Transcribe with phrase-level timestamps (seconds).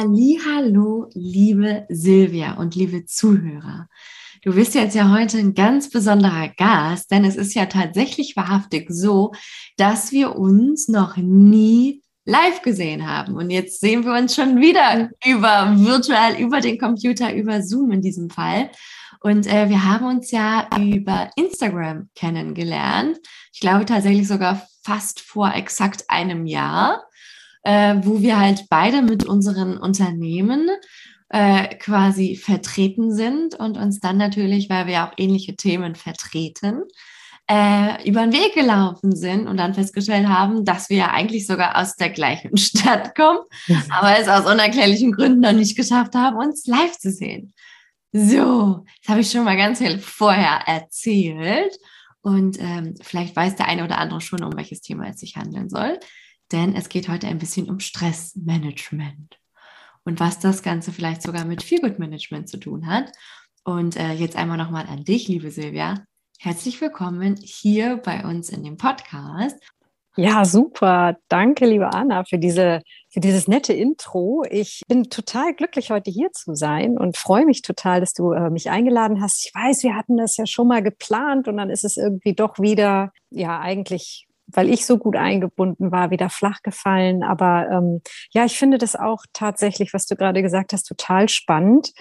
[0.00, 3.88] Hallo, liebe Silvia und liebe Zuhörer.
[4.44, 8.86] Du bist jetzt ja heute ein ganz besonderer Gast, denn es ist ja tatsächlich wahrhaftig
[8.90, 9.32] so,
[9.76, 13.34] dass wir uns noch nie live gesehen haben.
[13.34, 18.00] Und jetzt sehen wir uns schon wieder über virtuell, über den Computer, über Zoom in
[18.00, 18.70] diesem Fall.
[19.20, 23.18] Und äh, wir haben uns ja über Instagram kennengelernt.
[23.52, 27.02] Ich glaube tatsächlich sogar fast vor exakt einem Jahr
[27.68, 30.70] äh, wo wir halt beide mit unseren Unternehmen
[31.28, 36.84] äh, quasi vertreten sind und uns dann natürlich, weil wir auch ähnliche Themen vertreten,
[37.46, 41.78] äh, über den Weg gelaufen sind und dann festgestellt haben, dass wir ja eigentlich sogar
[41.78, 43.40] aus der gleichen Stadt kommen,
[43.90, 47.52] aber es aus unerklärlichen Gründen noch nicht geschafft haben, uns live zu sehen.
[48.12, 51.78] So, das habe ich schon mal ganz viel vorher erzählt
[52.22, 55.68] und ähm, vielleicht weiß der eine oder andere schon, um welches Thema es sich handeln
[55.68, 55.98] soll
[56.52, 59.38] denn es geht heute ein bisschen um Stressmanagement
[60.04, 63.12] und was das Ganze vielleicht sogar mit Feelgood Management zu tun hat.
[63.64, 66.02] Und äh, jetzt einmal nochmal an dich, liebe Silvia.
[66.38, 69.58] Herzlich willkommen hier bei uns in dem Podcast.
[70.16, 71.16] Ja, super.
[71.28, 74.44] Danke, liebe Anna, für, diese, für dieses nette Intro.
[74.50, 78.50] Ich bin total glücklich, heute hier zu sein und freue mich total, dass du äh,
[78.50, 79.44] mich eingeladen hast.
[79.46, 82.58] Ich weiß, wir hatten das ja schon mal geplant und dann ist es irgendwie doch
[82.58, 87.22] wieder, ja, eigentlich weil ich so gut eingebunden war, wieder flach gefallen.
[87.22, 88.00] Aber ähm,
[88.32, 91.92] ja, ich finde das auch tatsächlich, was du gerade gesagt hast, total spannend,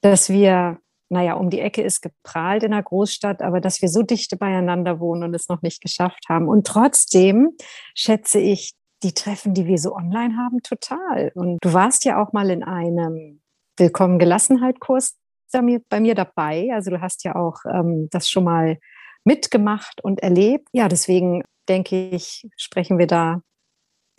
[0.00, 0.78] dass wir,
[1.10, 4.98] naja, um die Ecke ist geprahlt in der Großstadt, aber dass wir so dichte beieinander
[4.98, 6.48] wohnen und es noch nicht geschafft haben.
[6.48, 7.50] Und trotzdem
[7.94, 8.72] schätze ich
[9.02, 11.32] die Treffen, die wir so online haben, total.
[11.34, 13.40] Und du warst ja auch mal in einem
[13.76, 15.16] Willkommen Gelassenheit-Kurs
[15.52, 16.68] bei mir dabei.
[16.72, 18.78] Also du hast ja auch ähm, das schon mal
[19.24, 20.68] mitgemacht und erlebt.
[20.72, 23.42] Ja, deswegen denke ich, sprechen wir da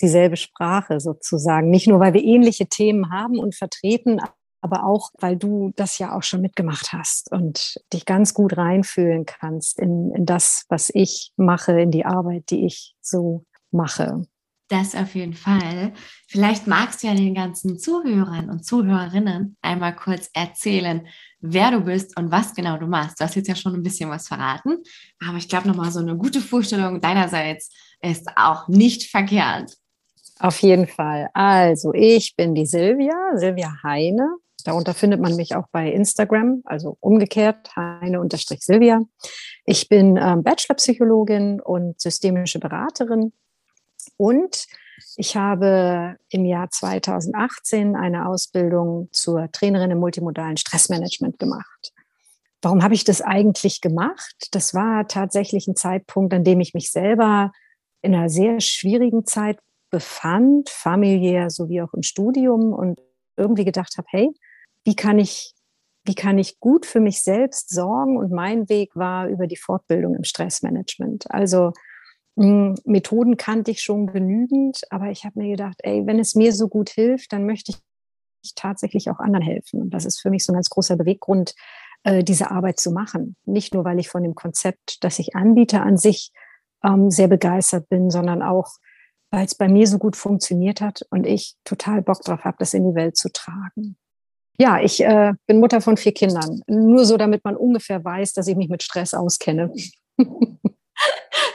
[0.02, 1.70] dieselbe Sprache sozusagen.
[1.70, 4.20] Nicht nur, weil wir ähnliche Themen haben und vertreten,
[4.62, 9.26] aber auch, weil du das ja auch schon mitgemacht hast und dich ganz gut reinfühlen
[9.26, 14.24] kannst in, in das, was ich mache, in die Arbeit, die ich so mache.
[14.72, 15.92] Das auf jeden Fall.
[16.30, 21.06] Vielleicht magst du ja den ganzen Zuhörern und Zuhörerinnen einmal kurz erzählen,
[21.42, 23.20] wer du bist und was genau du machst.
[23.20, 24.78] Du hast jetzt ja schon ein bisschen was verraten,
[25.28, 27.70] aber ich glaube, nochmal so eine gute Vorstellung deinerseits
[28.02, 29.76] ist auch nicht verkehrt.
[30.40, 31.28] Auf jeden Fall.
[31.34, 34.38] Also, ich bin die Silvia, Silvia Heine.
[34.64, 39.02] Darunter findet man mich auch bei Instagram, also umgekehrt, Heine-Silvia.
[39.66, 43.34] Ich bin ähm, Bachelorpsychologin und systemische Beraterin
[44.18, 44.68] und
[45.18, 51.92] ich habe im Jahr 2018 eine Ausbildung zur Trainerin im multimodalen Stressmanagement gemacht.
[52.62, 54.48] Warum habe ich das eigentlich gemacht?
[54.52, 57.52] Das war tatsächlich ein Zeitpunkt, an dem ich mich selber
[58.02, 63.00] in einer sehr schwierigen Zeit befand, familiär sowie auch im Studium und
[63.36, 64.30] irgendwie gedacht habe, hey,
[64.86, 65.54] wie kann ich,
[66.04, 68.18] wie kann ich gut für mich selbst sorgen?
[68.18, 71.30] Und mein Weg war über die Fortbildung im Stressmanagement.
[71.32, 71.74] Also
[72.36, 76.68] Methoden kannte ich schon genügend, aber ich habe mir gedacht, ey, wenn es mir so
[76.68, 79.82] gut hilft, dann möchte ich tatsächlich auch anderen helfen.
[79.82, 81.54] Und das ist für mich so ein ganz großer Beweggrund,
[82.04, 83.36] äh, diese Arbeit zu machen.
[83.46, 86.32] Nicht nur, weil ich von dem Konzept, das ich anbiete, an sich
[86.84, 88.70] ähm, sehr begeistert bin, sondern auch,
[89.30, 92.74] weil es bei mir so gut funktioniert hat und ich total Bock drauf habe, das
[92.74, 93.98] in die Welt zu tragen.
[94.58, 96.62] Ja, ich äh, bin Mutter von vier Kindern.
[96.68, 99.72] Nur so, damit man ungefähr weiß, dass ich mich mit Stress auskenne.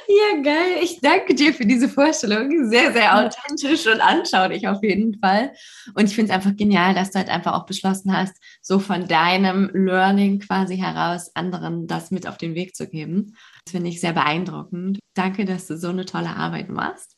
[0.08, 0.78] Ja, geil.
[0.82, 2.68] Ich danke dir für diese Vorstellung.
[2.68, 5.52] Sehr, sehr authentisch und anschaulich auf jeden Fall.
[5.94, 9.08] Und ich finde es einfach genial, dass du halt einfach auch beschlossen hast, so von
[9.08, 13.36] deinem Learning quasi heraus anderen das mit auf den Weg zu geben.
[13.64, 14.98] Das finde ich sehr beeindruckend.
[15.14, 17.16] Danke, dass du so eine tolle Arbeit machst.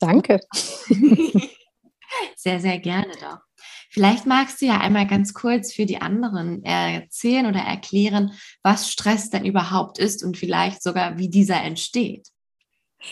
[0.00, 0.40] Danke.
[2.36, 3.47] sehr, sehr gerne doch.
[3.88, 8.32] Vielleicht magst du ja einmal ganz kurz für die anderen erzählen oder erklären,
[8.62, 12.28] was Stress denn überhaupt ist und vielleicht sogar, wie dieser entsteht.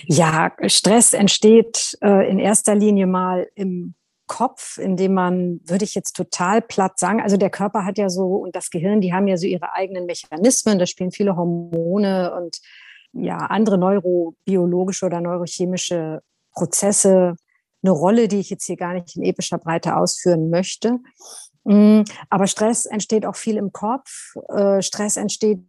[0.05, 3.95] Ja, Stress entsteht äh, in erster Linie mal im
[4.27, 8.35] Kopf, indem man, würde ich jetzt total platt sagen, also der Körper hat ja so
[8.35, 12.59] und das Gehirn, die haben ja so ihre eigenen Mechanismen, da spielen viele Hormone und
[13.13, 16.21] ja, andere neurobiologische oder neurochemische
[16.53, 17.37] Prozesse
[17.87, 20.99] eine Rolle, die ich jetzt hier gar nicht in epischer Breite ausführen möchte.
[21.65, 24.35] Mm, aber Stress entsteht auch viel im Kopf.
[24.49, 25.61] Äh, Stress entsteht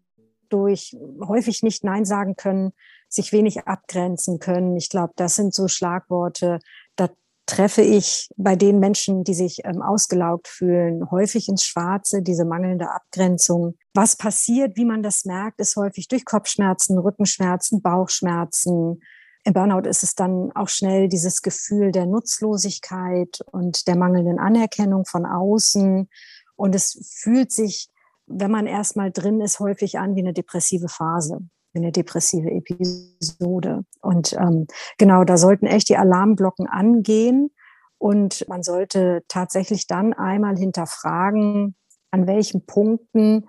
[0.50, 2.72] durch häufig nicht Nein sagen können,
[3.10, 4.78] sich wenig abgrenzen können.
[4.78, 6.60] Ich glaube, das sind so Schlagworte.
[6.96, 7.10] Da
[7.46, 12.92] treffe ich bei den Menschen, die sich ähm, ausgelaugt fühlen, häufig ins Schwarze, diese mangelnde
[12.92, 13.76] Abgrenzung.
[13.94, 19.02] Was passiert, wie man das merkt, ist häufig durch Kopfschmerzen, Rückenschmerzen, Bauchschmerzen.
[19.48, 25.06] Im Burnout ist es dann auch schnell dieses Gefühl der Nutzlosigkeit und der mangelnden Anerkennung
[25.06, 26.10] von außen.
[26.58, 27.88] Und es fühlt sich,
[28.26, 31.40] wenn man erstmal drin ist, häufig an wie eine depressive Phase
[31.74, 33.86] eine depressive Episode.
[34.02, 34.68] Und ähm,
[34.98, 37.52] genau, da sollten echt die Alarmglocken angehen.
[38.00, 41.76] Und man sollte tatsächlich dann einmal hinterfragen,
[42.12, 43.46] an welchen Punkten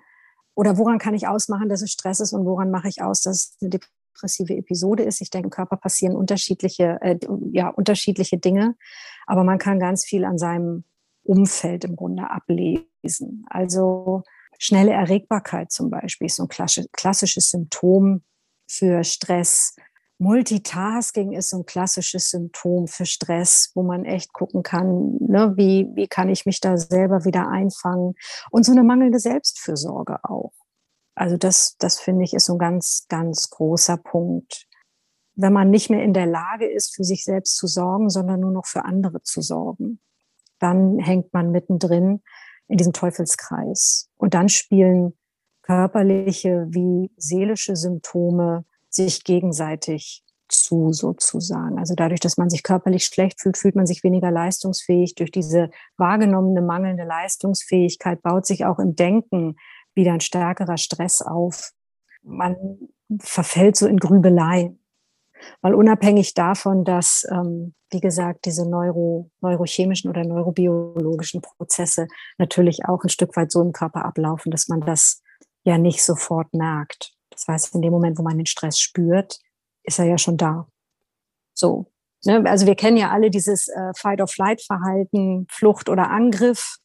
[0.55, 3.37] oder woran kann ich ausmachen, dass es Stress ist und woran mache ich aus, dass
[3.37, 3.79] es eine
[4.19, 5.21] depressive Episode ist.
[5.21, 7.19] Ich denke, im Körper passieren unterschiedliche, äh,
[7.53, 8.77] ja, unterschiedliche Dinge,
[9.27, 10.85] aber man kann ganz viel an seinem
[11.23, 13.45] Umfeld im Grunde ablesen.
[13.49, 14.23] Also
[14.59, 18.23] Schnelle Erregbarkeit zum Beispiel ist so ein klassisches Symptom
[18.67, 19.77] für Stress.
[20.19, 25.89] Multitasking ist so ein klassisches Symptom für Stress, wo man echt gucken kann, ne, wie,
[25.95, 28.15] wie kann ich mich da selber wieder einfangen.
[28.51, 30.53] Und so eine mangelnde Selbstfürsorge auch.
[31.19, 34.67] Also das, das finde ich ist so ein ganz, ganz großer Punkt.
[35.35, 38.53] Wenn man nicht mehr in der Lage ist, für sich selbst zu sorgen, sondern nur
[38.53, 40.01] noch für andere zu sorgen,
[40.59, 42.23] dann hängt man mittendrin
[42.69, 44.11] in diesem Teufelskreis.
[44.17, 45.17] Und dann spielen
[45.63, 51.79] körperliche wie seelische Symptome sich gegenseitig zu sozusagen.
[51.79, 55.15] Also dadurch, dass man sich körperlich schlecht fühlt, fühlt man sich weniger leistungsfähig.
[55.15, 59.57] Durch diese wahrgenommene mangelnde Leistungsfähigkeit baut sich auch im Denken
[59.95, 61.73] wieder ein stärkerer Stress auf.
[62.23, 62.57] Man
[63.21, 64.75] verfällt so in Grübelei.
[65.61, 72.09] Weil unabhängig davon, dass, ähm, wie gesagt, diese neuro, neurochemischen oder neurobiologischen Prozesse
[72.39, 75.23] natürlich auch ein Stück weit so im Körper ablaufen, dass man das
[75.63, 77.13] ja nicht sofort merkt.
[77.31, 79.39] Das heißt, in dem Moment, wo man den Stress spürt,
[79.85, 80.67] ist er ja schon da.
[81.55, 81.87] So.
[82.25, 82.43] Ne?
[82.47, 86.79] Also wir kennen ja alle dieses äh, Fight-of-Flight-Verhalten, Flucht oder Angriff.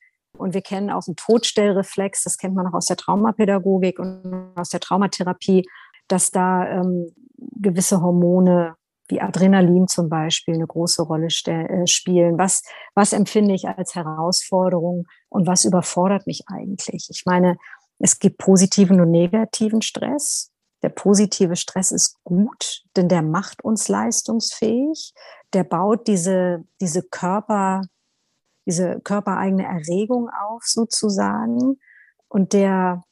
[0.43, 4.69] Und wir kennen auch einen Todstellreflex, das kennt man auch aus der Traumapädagogik und aus
[4.69, 5.65] der Traumatherapie,
[6.09, 7.07] dass da ähm,
[7.37, 8.75] gewisse Hormone
[9.07, 12.37] wie Adrenalin zum Beispiel eine große Rolle äh, spielen.
[12.37, 12.63] Was,
[12.93, 17.07] was empfinde ich als Herausforderung und was überfordert mich eigentlich?
[17.09, 17.57] Ich meine,
[17.99, 20.51] es gibt positiven und negativen Stress.
[20.81, 25.13] Der positive Stress ist gut, denn der macht uns leistungsfähig.
[25.53, 27.83] Der baut diese, diese Körper,
[28.65, 31.79] diese körpereigene Erregung auf sozusagen.
[32.27, 33.03] Und der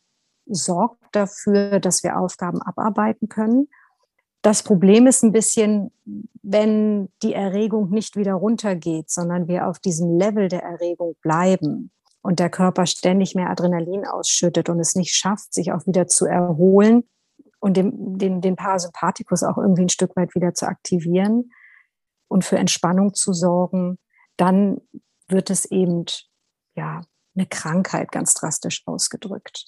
[0.45, 3.67] sorgt dafür, dass wir Aufgaben abarbeiten können.
[4.41, 5.91] Das Problem ist ein bisschen,
[6.41, 11.91] wenn die Erregung nicht wieder runtergeht, sondern wir auf diesem Level der Erregung bleiben
[12.23, 16.25] und der Körper ständig mehr Adrenalin ausschüttet und es nicht schafft, sich auch wieder zu
[16.25, 17.03] erholen
[17.59, 21.51] und den, den, den Parasympathikus auch irgendwie ein Stück weit wieder zu aktivieren
[22.27, 23.99] und für Entspannung zu sorgen,
[24.37, 24.81] dann
[25.31, 26.05] wird es eben,
[26.75, 27.01] ja,
[27.35, 29.65] eine Krankheit ganz drastisch ausgedrückt.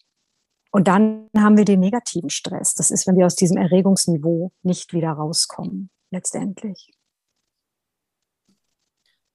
[0.71, 2.74] Und dann haben wir den negativen Stress.
[2.74, 6.91] Das ist, wenn wir aus diesem Erregungsniveau nicht wieder rauskommen, letztendlich.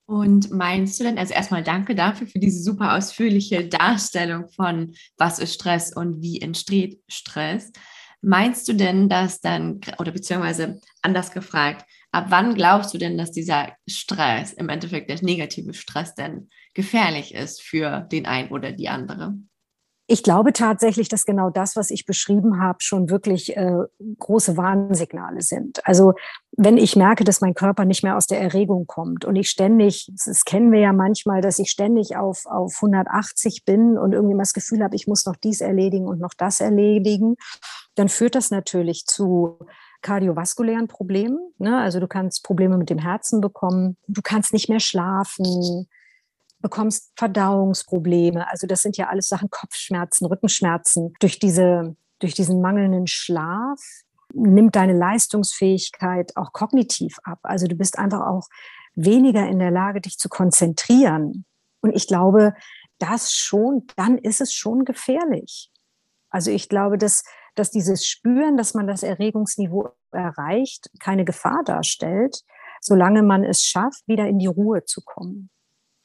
[0.05, 5.37] Und meinst du denn, also erstmal danke dafür für diese super ausführliche Darstellung von was
[5.37, 7.71] ist Stress und wie entsteht Stress.
[8.21, 13.31] Meinst du denn, dass dann, oder beziehungsweise anders gefragt, ab wann glaubst du denn, dass
[13.31, 18.89] dieser Stress, im Endeffekt der negative Stress, denn gefährlich ist für den einen oder die
[18.89, 19.35] andere?
[20.11, 23.83] ich glaube tatsächlich, dass genau das, was ich beschrieben habe, schon wirklich äh,
[24.17, 25.85] große Warnsignale sind.
[25.85, 26.13] Also
[26.57, 30.11] wenn ich merke, dass mein Körper nicht mehr aus der Erregung kommt und ich ständig,
[30.25, 34.41] das kennen wir ja manchmal, dass ich ständig auf, auf 180 bin und irgendwie mal
[34.41, 37.35] das Gefühl habe, ich muss noch dies erledigen und noch das erledigen,
[37.93, 39.59] dann führt das natürlich zu
[40.01, 41.53] kardiovaskulären Problemen.
[41.57, 41.79] Ne?
[41.79, 45.87] Also du kannst Probleme mit dem Herzen bekommen, du kannst nicht mehr schlafen,
[46.59, 48.49] bekommst Verdauungsprobleme.
[48.49, 51.13] Also das sind ja alles Sachen, Kopfschmerzen, Rückenschmerzen.
[51.19, 53.79] Durch, diese, durch diesen mangelnden Schlaf
[54.33, 57.39] nimmt deine Leistungsfähigkeit auch kognitiv ab.
[57.43, 58.47] Also du bist einfach auch
[58.95, 61.45] weniger in der Lage, dich zu konzentrieren.
[61.81, 62.53] Und ich glaube,
[62.99, 65.71] das schon, dann ist es schon gefährlich.
[66.29, 67.23] Also ich glaube, dass,
[67.59, 72.41] dass dieses Spüren, dass man das Erregungsniveau erreicht, keine Gefahr darstellt,
[72.81, 75.49] solange man es schafft, wieder in die Ruhe zu kommen.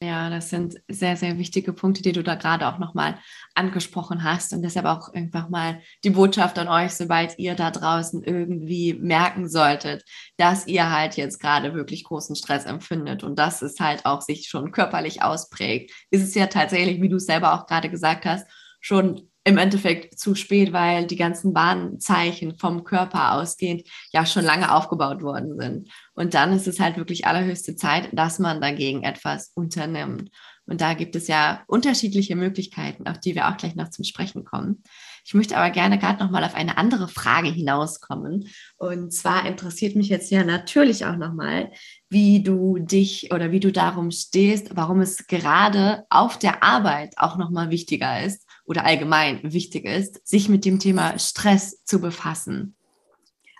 [0.02, 3.18] Ja, das sind sehr, sehr wichtige Punkte, die du da gerade auch nochmal
[3.54, 4.52] angesprochen hast.
[4.52, 9.48] Und deshalb auch einfach mal die Botschaft an euch, sobald ihr da draußen irgendwie merken
[9.48, 10.04] solltet,
[10.36, 14.48] dass ihr halt jetzt gerade wirklich großen Stress empfindet und dass es halt auch sich
[14.48, 18.46] schon körperlich ausprägt, ist es ja tatsächlich, wie du es selber auch gerade gesagt hast,
[18.80, 24.74] schon im Endeffekt zu spät, weil die ganzen Warnzeichen vom Körper ausgehend ja schon lange
[24.74, 25.90] aufgebaut worden sind.
[26.14, 30.30] Und dann ist es halt wirklich allerhöchste Zeit, dass man dagegen etwas unternimmt.
[30.66, 34.44] Und da gibt es ja unterschiedliche Möglichkeiten, auf die wir auch gleich noch zum Sprechen
[34.44, 34.82] kommen.
[35.26, 38.48] Ich möchte aber gerne gerade noch mal auf eine andere Frage hinauskommen.
[38.76, 41.70] Und zwar interessiert mich jetzt ja natürlich auch noch mal,
[42.08, 47.36] wie du dich oder wie du darum stehst, warum es gerade auf der Arbeit auch
[47.36, 52.76] noch mal wichtiger ist, oder allgemein wichtig ist, sich mit dem Thema Stress zu befassen?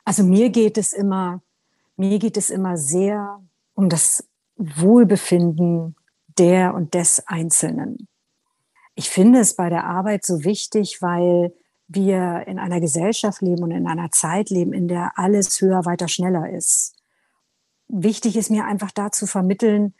[0.05, 1.43] Also mir geht es immer,
[1.97, 3.43] mir geht es immer sehr
[3.75, 5.97] um das Wohlbefinden
[6.39, 8.09] der und des Einzelnen.
[8.95, 11.53] Ich finde es bei der Arbeit so wichtig, weil
[11.89, 16.09] wir in einer Gesellschaft leben und in einer Zeit leben, in der alles höher, weiter,
[16.09, 16.95] schneller ist.
[17.89, 19.95] Wichtig ist mir einfach da zu vermitteln,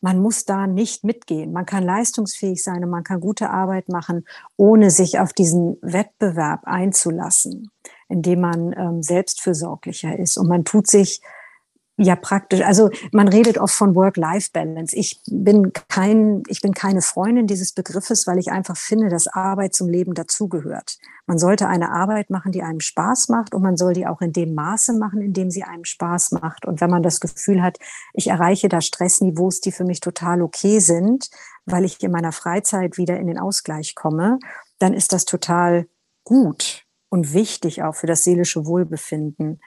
[0.00, 1.52] man muss da nicht mitgehen.
[1.52, 4.24] Man kann leistungsfähig sein und man kann gute Arbeit machen,
[4.56, 7.70] ohne sich auf diesen Wettbewerb einzulassen,
[8.08, 10.36] indem man ähm, selbstfürsorglicher ist.
[10.36, 11.20] Und man tut sich
[11.98, 12.62] ja praktisch.
[12.62, 14.96] Also man redet oft von Work-Life-Balance.
[14.96, 19.74] Ich bin kein, ich bin keine Freundin dieses Begriffes, weil ich einfach finde, dass Arbeit
[19.74, 20.98] zum Leben dazugehört.
[21.26, 24.32] Man sollte eine Arbeit machen, die einem Spaß macht und man soll die auch in
[24.32, 26.64] dem Maße machen, in dem sie einem Spaß macht.
[26.66, 27.78] Und wenn man das Gefühl hat,
[28.14, 31.28] ich erreiche da Stressniveaus, die für mich total okay sind,
[31.66, 34.38] weil ich in meiner Freizeit wieder in den Ausgleich komme,
[34.78, 35.88] dann ist das total
[36.22, 39.60] gut und wichtig auch für das seelische Wohlbefinden.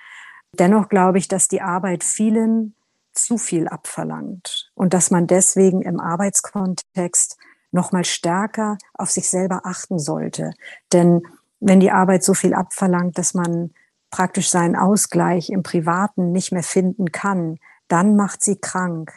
[0.60, 2.76] Dennoch glaube ich, dass die Arbeit vielen
[3.14, 7.38] zu viel abverlangt und dass man deswegen im Arbeitskontext
[7.72, 10.54] noch mal stärker auf sich selber achten sollte.
[10.92, 11.22] Denn
[11.60, 13.72] wenn die Arbeit so viel abverlangt, dass man
[14.10, 19.14] praktisch seinen Ausgleich im Privaten nicht mehr finden kann, dann macht sie krank.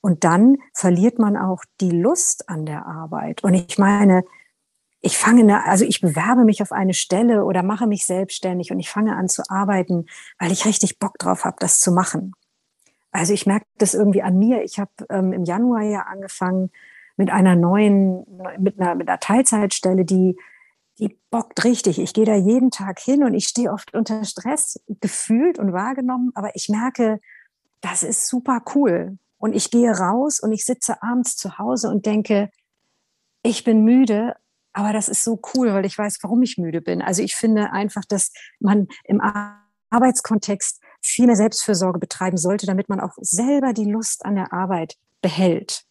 [0.00, 3.42] Und dann verliert man auch die Lust an der Arbeit.
[3.42, 4.24] Und ich meine,
[5.00, 8.80] ich fange, eine, also ich bewerbe mich auf eine Stelle oder mache mich selbstständig und
[8.80, 10.06] ich fange an zu arbeiten,
[10.38, 12.32] weil ich richtig Bock drauf habe, das zu machen.
[13.12, 14.62] Also ich merke das irgendwie an mir.
[14.62, 16.70] Ich habe ähm, im Januar ja angefangen
[17.16, 18.24] mit einer neuen,
[18.58, 20.36] mit einer, mit einer Teilzeitstelle, die,
[20.98, 21.98] die bockt richtig.
[22.00, 26.32] Ich gehe da jeden Tag hin und ich stehe oft unter Stress, gefühlt und wahrgenommen,
[26.34, 27.20] aber ich merke,
[27.80, 29.18] das ist super cool.
[29.38, 32.50] Und ich gehe raus und ich sitze abends zu Hause und denke,
[33.42, 34.34] ich bin müde,
[34.78, 37.02] aber das ist so cool, weil ich weiß, warum ich müde bin.
[37.02, 38.30] Also ich finde einfach, dass
[38.60, 39.20] man im
[39.90, 44.94] Arbeitskontext viel mehr Selbstfürsorge betreiben sollte, damit man auch selber die Lust an der Arbeit
[45.20, 45.87] behält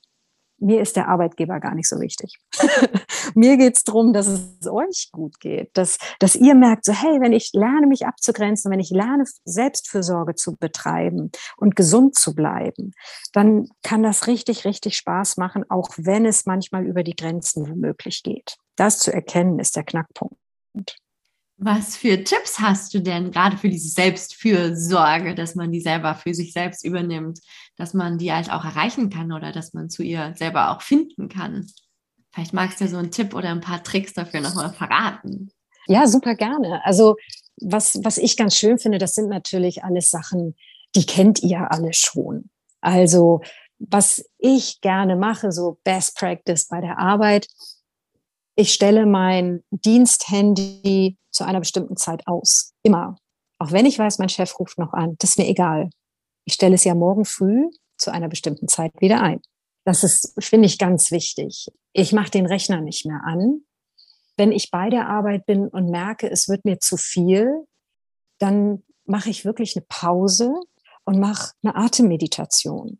[0.60, 2.38] mir ist der Arbeitgeber gar nicht so wichtig.
[3.36, 7.22] mir geht es darum, dass es euch gut geht, dass, dass ihr merkt, so hey,
[7.22, 12.94] wenn ich lerne, mich abzugrenzen, wenn ich lerne, Selbstfürsorge zu betreiben und gesund zu bleiben,
[13.34, 18.24] dann kann das richtig, richtig Spaß machen, auch wenn es manchmal über die Grenzen womöglich
[18.24, 18.58] geht.
[18.76, 20.38] Das zu erkennen ist der Knackpunkt.
[21.60, 26.34] Was für Tipps hast du denn gerade für diese Selbstfürsorge, dass man die selber für
[26.36, 27.40] sich selbst übernimmt,
[27.78, 31.30] dass man die halt auch erreichen kann oder dass man zu ihr selber auch finden
[31.30, 31.68] kann?
[32.32, 35.50] Vielleicht magst du so einen Tipp oder ein paar Tricks dafür nochmal verraten.
[35.88, 36.86] Ja, super gerne.
[36.86, 37.16] Also
[37.60, 40.56] was, was ich ganz schön finde, das sind natürlich alles Sachen,
[40.96, 42.50] die kennt ihr alle schon.
[42.82, 43.42] Also
[43.80, 47.48] was ich gerne mache, so Best Practice bei der Arbeit,
[48.58, 52.74] ich stelle mein Diensthandy zu einer bestimmten Zeit aus.
[52.82, 53.16] Immer.
[53.60, 55.16] Auch wenn ich weiß, mein Chef ruft noch an.
[55.20, 55.92] Das ist mir egal.
[56.46, 59.42] Ich stelle es ja morgen früh zu einer bestimmten Zeit wieder ein.
[59.86, 61.68] Das ist, finde ich, ganz wichtig.
[61.94, 63.62] Ich mache den Rechner nicht mehr an.
[64.38, 67.48] Wenn ich bei der Arbeit bin und merke, es wird mir zu viel,
[68.40, 70.52] dann mache ich wirklich eine Pause
[71.06, 73.00] und mache eine Atemmeditation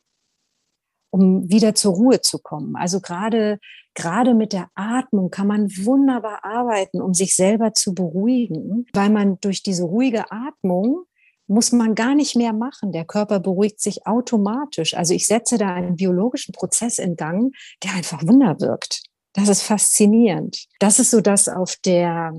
[1.10, 2.76] um wieder zur Ruhe zu kommen.
[2.76, 3.60] Also gerade,
[3.94, 9.40] gerade mit der Atmung kann man wunderbar arbeiten, um sich selber zu beruhigen, weil man
[9.40, 11.06] durch diese ruhige Atmung
[11.48, 12.92] muss man gar nicht mehr machen.
[12.92, 14.96] Der Körper beruhigt sich automatisch.
[14.96, 19.04] Also ich setze da einen biologischen Prozess in Gang, der einfach Wunder wirkt.
[19.34, 20.66] Das ist faszinierend.
[20.80, 22.34] Das ist so das auf der,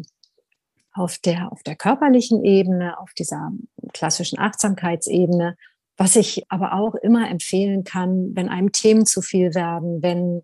[0.93, 3.53] auf der, auf der körperlichen Ebene, auf dieser
[3.93, 5.57] klassischen Achtsamkeitsebene.
[5.99, 10.43] Was ich aber auch immer empfehlen kann, wenn einem Themen zu viel werden, wenn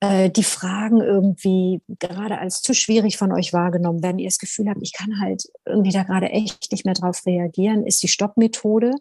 [0.00, 4.68] äh, die Fragen irgendwie gerade als zu schwierig von euch wahrgenommen werden, ihr das Gefühl
[4.68, 8.92] habt, ich kann halt irgendwie da gerade echt nicht mehr drauf reagieren, ist die Stoppmethode,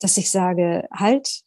[0.00, 1.42] dass ich sage, halt,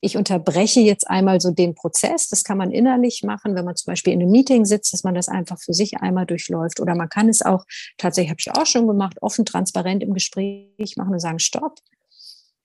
[0.00, 2.28] ich unterbreche jetzt einmal so den Prozess.
[2.28, 5.14] Das kann man innerlich machen, wenn man zum Beispiel in einem Meeting sitzt, dass man
[5.14, 6.78] das einfach für sich einmal durchläuft.
[6.80, 7.64] Oder man kann es auch,
[7.98, 11.80] tatsächlich habe ich auch schon gemacht, offen, transparent im Gespräch machen und sagen, stopp.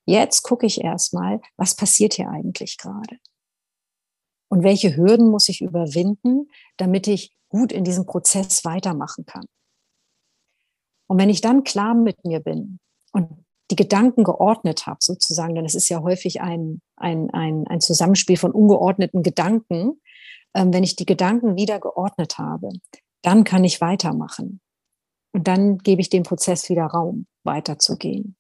[0.06, 3.18] Jetzt gucke ich erstmal, was passiert hier eigentlich gerade?
[4.50, 9.46] Und welche Hürden muss ich überwinden, damit ich gut in diesem Prozess weitermachen kann?
[11.08, 12.80] Und wenn ich dann klar mit mir bin
[13.12, 17.80] und die Gedanken geordnet habe, sozusagen, denn es ist ja häufig ein, ein, ein, ein
[17.80, 20.02] Zusammenspiel von ungeordneten Gedanken.
[20.54, 22.70] Ähm, wenn ich die Gedanken wieder geordnet habe,
[23.22, 24.60] dann kann ich weitermachen.
[25.34, 28.36] Und dann gebe ich dem Prozess wieder Raum, weiterzugehen.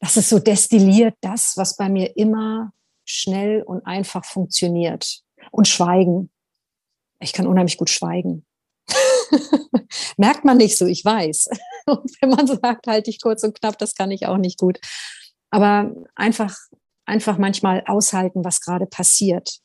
[0.00, 2.72] Das ist so destilliert das, was bei mir immer
[3.04, 5.20] schnell und einfach funktioniert.
[5.50, 6.30] Und schweigen.
[7.20, 8.44] Ich kann unheimlich gut schweigen.
[10.16, 11.48] Merkt man nicht so, ich weiß.
[11.86, 14.78] Und wenn man sagt, halte ich kurz und knapp, das kann ich auch nicht gut.
[15.50, 16.54] Aber einfach,
[17.06, 19.60] einfach manchmal aushalten, was gerade passiert,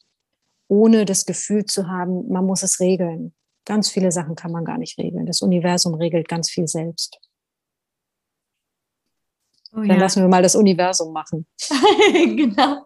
[0.70, 3.34] ohne das Gefühl zu haben, man muss es regeln.
[3.66, 5.26] Ganz viele Sachen kann man gar nicht regeln.
[5.26, 7.20] Das Universum regelt ganz viel selbst.
[9.74, 9.96] Oh, Dann ja.
[9.96, 11.46] lassen wir mal das Universum machen.
[12.14, 12.86] genau.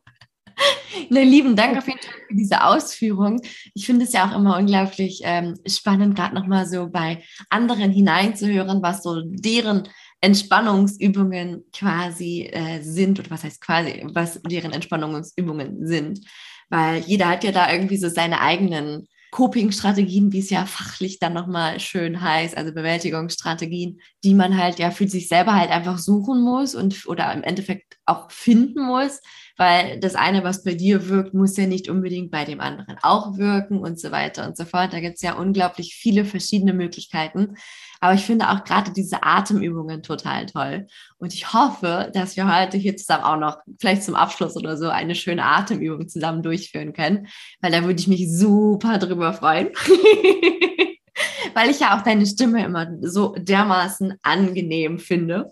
[1.09, 3.39] Ne, lieben Dank auf jeden Fall für diese Ausführung.
[3.75, 8.81] Ich finde es ja auch immer unglaublich ähm, spannend, gerade nochmal so bei anderen hineinzuhören,
[8.81, 9.87] was so deren
[10.21, 16.21] Entspannungsübungen quasi äh, sind oder was heißt quasi, was deren Entspannungsübungen sind.
[16.69, 21.33] Weil jeder hat ja da irgendwie so seine eigenen Coping-Strategien, wie es ja fachlich dann
[21.33, 26.41] nochmal schön heißt, also Bewältigungsstrategien, die man halt ja für sich selber halt einfach suchen
[26.41, 29.21] muss und oder im Endeffekt auch finden muss,
[29.57, 33.37] weil das eine, was bei dir wirkt, muss ja nicht unbedingt bei dem anderen auch
[33.37, 34.93] wirken und so weiter und so fort.
[34.93, 37.55] Da gibt es ja unglaublich viele verschiedene Möglichkeiten.
[37.99, 40.87] Aber ich finde auch gerade diese Atemübungen total toll.
[41.17, 44.89] Und ich hoffe, dass wir heute hier zusammen auch noch, vielleicht zum Abschluss oder so,
[44.89, 47.27] eine schöne Atemübung zusammen durchführen können,
[47.59, 49.69] weil da würde ich mich super drüber freuen.
[51.55, 55.51] weil ich ja auch deine Stimme immer so dermaßen angenehm finde.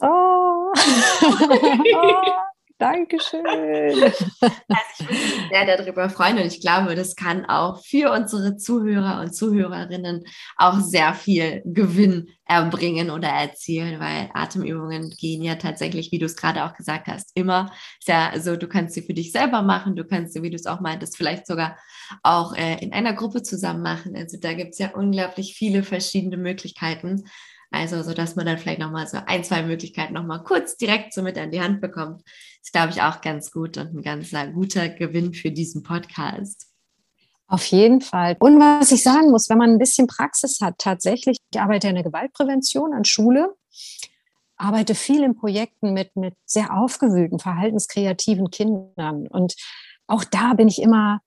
[0.00, 0.06] Oh.
[0.74, 2.45] oh.
[2.78, 3.44] Dankeschön.
[4.68, 8.56] Also ich würde mich sehr darüber freuen und ich glaube, das kann auch für unsere
[8.56, 10.24] Zuhörer und Zuhörerinnen
[10.56, 16.36] auch sehr viel Gewinn erbringen oder erzielen, weil Atemübungen gehen ja tatsächlich, wie du es
[16.36, 17.72] gerade auch gesagt hast, immer.
[17.98, 20.56] Ist ja so, du kannst sie für dich selber machen, du kannst sie, wie du
[20.56, 21.76] es auch meintest, vielleicht sogar
[22.22, 24.16] auch äh, in einer Gruppe zusammen machen.
[24.16, 27.24] Also da gibt es ja unglaublich viele verschiedene Möglichkeiten.
[27.70, 31.22] Also, so dass man dann vielleicht nochmal so ein, zwei Möglichkeiten nochmal kurz direkt so
[31.22, 32.22] mit an die Hand bekommt.
[32.62, 36.68] Ist, glaube ich, auch ganz gut und ein ganz guter Gewinn für diesen Podcast.
[37.48, 38.36] Auf jeden Fall.
[38.40, 41.94] Und was ich sagen muss, wenn man ein bisschen Praxis hat, tatsächlich, ich arbeite in
[41.94, 43.54] der Gewaltprävention an Schule,
[44.56, 49.28] arbeite viel in Projekten mit, mit sehr aufgewühlten, verhaltenskreativen Kindern.
[49.28, 49.54] Und
[50.08, 51.20] auch da bin ich immer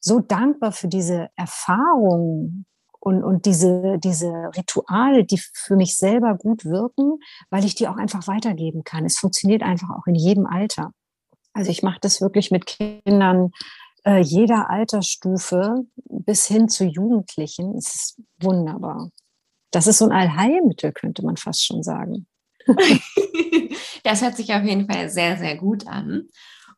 [0.00, 2.66] so dankbar für diese Erfahrungen,
[3.00, 7.18] und, und diese, diese Rituale, die für mich selber gut wirken,
[7.50, 9.04] weil ich die auch einfach weitergeben kann.
[9.04, 10.92] Es funktioniert einfach auch in jedem Alter.
[11.52, 13.50] Also ich mache das wirklich mit Kindern
[14.04, 17.76] äh, jeder Altersstufe bis hin zu Jugendlichen.
[17.76, 19.10] Es ist wunderbar.
[19.70, 22.26] Das ist so ein Allheilmittel, könnte man fast schon sagen.
[24.04, 26.28] das hört sich auf jeden Fall sehr, sehr gut an.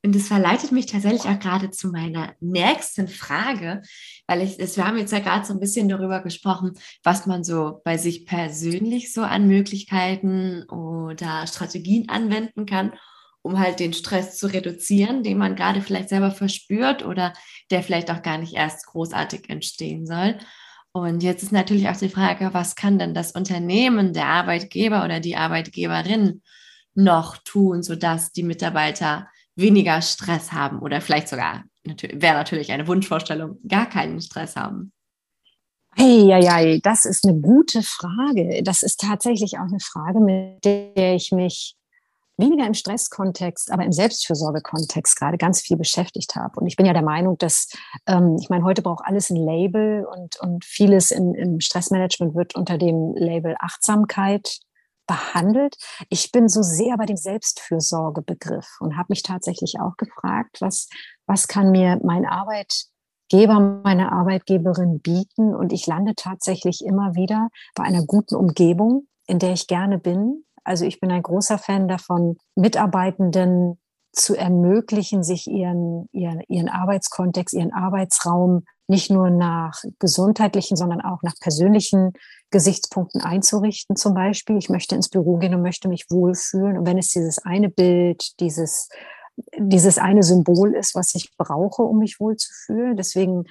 [0.02, 3.82] Und das verleitet mich tatsächlich auch gerade zu meiner nächsten Frage,
[4.26, 7.82] weil ich, wir haben jetzt ja gerade so ein bisschen darüber gesprochen, was man so
[7.84, 12.94] bei sich persönlich so an Möglichkeiten oder Strategien anwenden kann,
[13.42, 17.34] um halt den Stress zu reduzieren, den man gerade vielleicht selber verspürt oder
[17.70, 20.38] der vielleicht auch gar nicht erst großartig entstehen soll.
[20.92, 25.20] Und jetzt ist natürlich auch die Frage, was kann denn das Unternehmen, der Arbeitgeber oder
[25.20, 26.42] die Arbeitgeberin
[26.94, 29.28] noch tun, sodass die Mitarbeiter
[29.60, 34.92] weniger Stress haben oder vielleicht sogar, wäre natürlich eine Wunschvorstellung, gar keinen Stress haben?
[35.96, 38.62] Hey, ja, ja, das ist eine gute Frage.
[38.62, 41.76] Das ist tatsächlich auch eine Frage, mit der ich mich
[42.40, 46.58] weniger im Stresskontext, aber im Selbstfürsorgekontext gerade ganz viel beschäftigt habe.
[46.58, 47.68] Und ich bin ja der Meinung, dass,
[48.06, 52.54] ähm, ich meine, heute braucht alles ein Label und, und vieles im, im Stressmanagement wird
[52.54, 54.60] unter dem Label Achtsamkeit
[55.10, 55.74] behandelt.
[56.08, 60.88] Ich bin so sehr bei dem Selbstfürsorgebegriff und habe mich tatsächlich auch gefragt, was,
[61.26, 65.52] was kann mir mein Arbeitgeber, meine Arbeitgeberin bieten?
[65.52, 70.44] Und ich lande tatsächlich immer wieder bei einer guten Umgebung, in der ich gerne bin.
[70.62, 73.80] Also ich bin ein großer Fan davon, Mitarbeitenden
[74.12, 81.22] zu ermöglichen, sich ihren, ihren, ihren Arbeitskontext, ihren Arbeitsraum nicht nur nach gesundheitlichen, sondern auch
[81.22, 82.12] nach persönlichen
[82.50, 83.96] Gesichtspunkten einzurichten.
[83.96, 86.76] Zum Beispiel, ich möchte ins Büro gehen und möchte mich wohlfühlen.
[86.76, 88.88] Und wenn es dieses eine Bild, dieses
[89.56, 92.96] dieses eine Symbol ist, was ich brauche, um mich wohlzufühlen.
[92.96, 93.44] Deswegen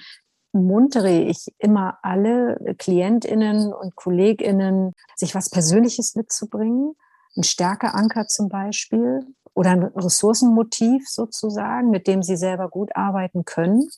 [0.52, 6.94] muntere ich immer alle KlientInnen und KollegInnen, sich was Persönliches mitzubringen.
[7.36, 9.20] Ein Stärkeanker zum Beispiel
[9.54, 13.88] oder ein Ressourcenmotiv sozusagen, mit dem sie selber gut arbeiten können.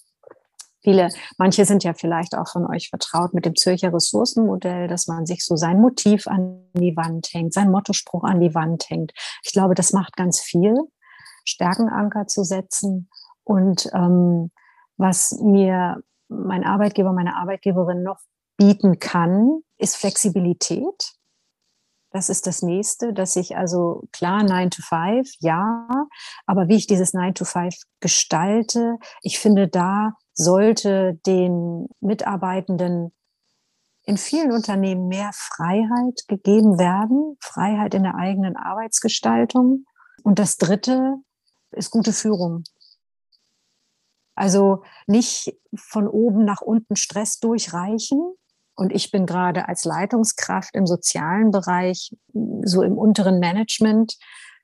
[0.83, 5.27] Viele, manche sind ja vielleicht auch von euch vertraut mit dem Zürcher Ressourcenmodell, dass man
[5.27, 9.13] sich so sein Motiv an die Wand hängt, sein Mottospruch an die Wand hängt.
[9.45, 10.75] Ich glaube, das macht ganz viel,
[11.45, 13.09] Stärkenanker zu setzen.
[13.45, 14.51] Und ähm,
[14.97, 18.19] was mir mein Arbeitgeber, meine Arbeitgeberin noch
[18.57, 21.13] bieten kann, ist Flexibilität.
[22.11, 25.89] Das ist das nächste, dass ich also klar 9 to 5, ja,
[26.45, 33.13] aber wie ich dieses 9 to 5 gestalte, ich finde, da sollte den Mitarbeitenden
[34.05, 39.85] in vielen Unternehmen mehr Freiheit gegeben werden, Freiheit in der eigenen Arbeitsgestaltung.
[40.23, 41.17] Und das dritte
[41.71, 42.65] ist gute Führung.
[44.35, 48.35] Also nicht von oben nach unten Stress durchreichen.
[48.75, 52.17] Und ich bin gerade als Leitungskraft im sozialen Bereich,
[52.65, 54.17] so im unteren Management,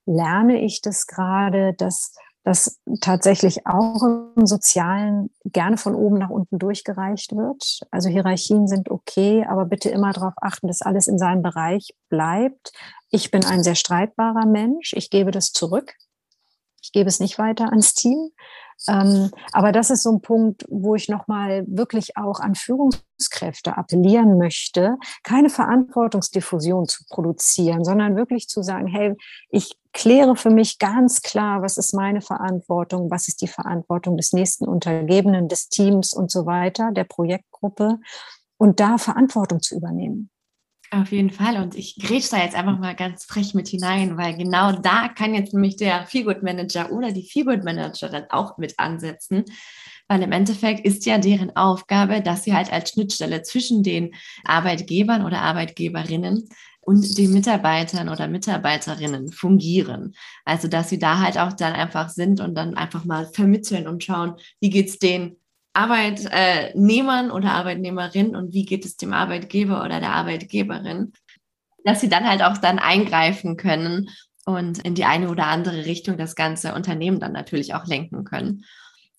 [0.06, 2.14] lerne ich das gerade, dass
[2.48, 4.02] das tatsächlich auch
[4.34, 7.80] im Sozialen gerne von oben nach unten durchgereicht wird.
[7.90, 12.72] Also Hierarchien sind okay, aber bitte immer darauf achten, dass alles in seinem Bereich bleibt.
[13.10, 14.94] Ich bin ein sehr streitbarer Mensch.
[14.94, 15.92] Ich gebe das zurück.
[16.80, 18.30] Ich gebe es nicht weiter ans Team.
[18.88, 24.38] Ähm, aber das ist so ein Punkt, wo ich nochmal wirklich auch an Führungskräfte appellieren
[24.38, 29.14] möchte, keine Verantwortungsdiffusion zu produzieren, sondern wirklich zu sagen, hey,
[29.50, 34.32] ich kläre für mich ganz klar, was ist meine Verantwortung, was ist die Verantwortung des
[34.32, 37.98] nächsten Untergebenen, des Teams und so weiter, der Projektgruppe
[38.58, 40.30] und da Verantwortung zu übernehmen.
[40.92, 41.60] Auf jeden Fall.
[41.60, 45.34] Und ich grätsch da jetzt einfach mal ganz frech mit hinein, weil genau da kann
[45.34, 49.44] jetzt nämlich der Feelgood Manager oder die Feelgood Managerin auch mit ansetzen.
[50.06, 55.26] Weil im Endeffekt ist ja deren Aufgabe, dass sie halt als Schnittstelle zwischen den Arbeitgebern
[55.26, 56.48] oder Arbeitgeberinnen
[56.88, 60.14] und den Mitarbeitern oder Mitarbeiterinnen fungieren.
[60.46, 64.02] Also, dass sie da halt auch dann einfach sind und dann einfach mal vermitteln und
[64.02, 65.36] schauen, wie geht's denen
[65.74, 71.12] Arbeitnehmern oder Arbeitnehmerinnen und wie geht es dem Arbeitgeber oder der Arbeitgeberin,
[71.84, 74.08] dass sie dann halt auch dann eingreifen können
[74.46, 78.64] und in die eine oder andere Richtung das ganze Unternehmen dann natürlich auch lenken können.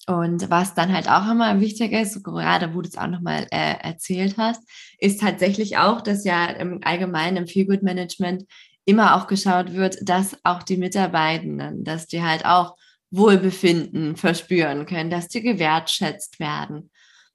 [0.10, 3.76] Und was dann halt auch immer wichtig ist, gerade wo du es auch nochmal äh,
[3.80, 4.68] erzählt hast,
[4.98, 8.46] ist tatsächlich auch, dass ja im Allgemeinen im Feelgood Management
[8.86, 12.76] immer auch geschaut wird, dass auch die Mitarbeitenden, dass die halt auch
[13.12, 16.90] Wohlbefinden verspüren können, dass die gewertschätzt werden.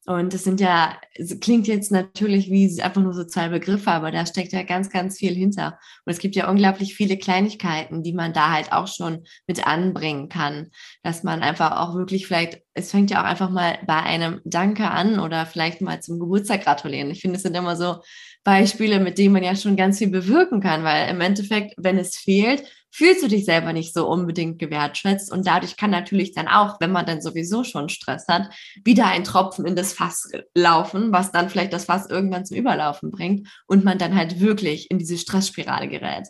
[0.07, 4.11] Und es sind ja, es klingt jetzt natürlich wie einfach nur so zwei Begriffe, aber
[4.11, 5.79] da steckt ja ganz, ganz viel hinter.
[6.05, 10.29] Und es gibt ja unglaublich viele Kleinigkeiten, die man da halt auch schon mit anbringen
[10.29, 10.71] kann,
[11.03, 14.91] dass man einfach auch wirklich vielleicht, es fängt ja auch einfach mal bei einem Danke
[14.91, 17.11] an oder vielleicht mal zum Geburtstag gratulieren.
[17.11, 18.03] Ich finde, es sind immer so
[18.45, 22.17] Beispiele, mit denen man ja schon ganz viel bewirken kann, weil im Endeffekt, wenn es
[22.17, 25.33] fehlt, fühlst du dich selber nicht so unbedingt gewertschätzt.
[25.33, 28.51] Und dadurch kann natürlich dann auch, wenn man dann sowieso schon Stress hat,
[28.85, 33.11] wieder ein Tropfen in das Fass laufen, was dann vielleicht das Fass irgendwann zum Überlaufen
[33.11, 36.29] bringt und man dann halt wirklich in diese Stressspirale gerät.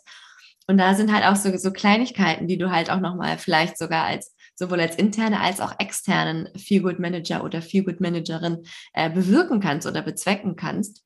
[0.67, 4.05] Und da sind halt auch so, so Kleinigkeiten, die du halt auch nochmal vielleicht sogar
[4.05, 9.85] als sowohl als interne als auch externen Feelgood Manager oder Feelgood Managerin äh, bewirken kannst
[9.85, 11.04] oder bezwecken kannst.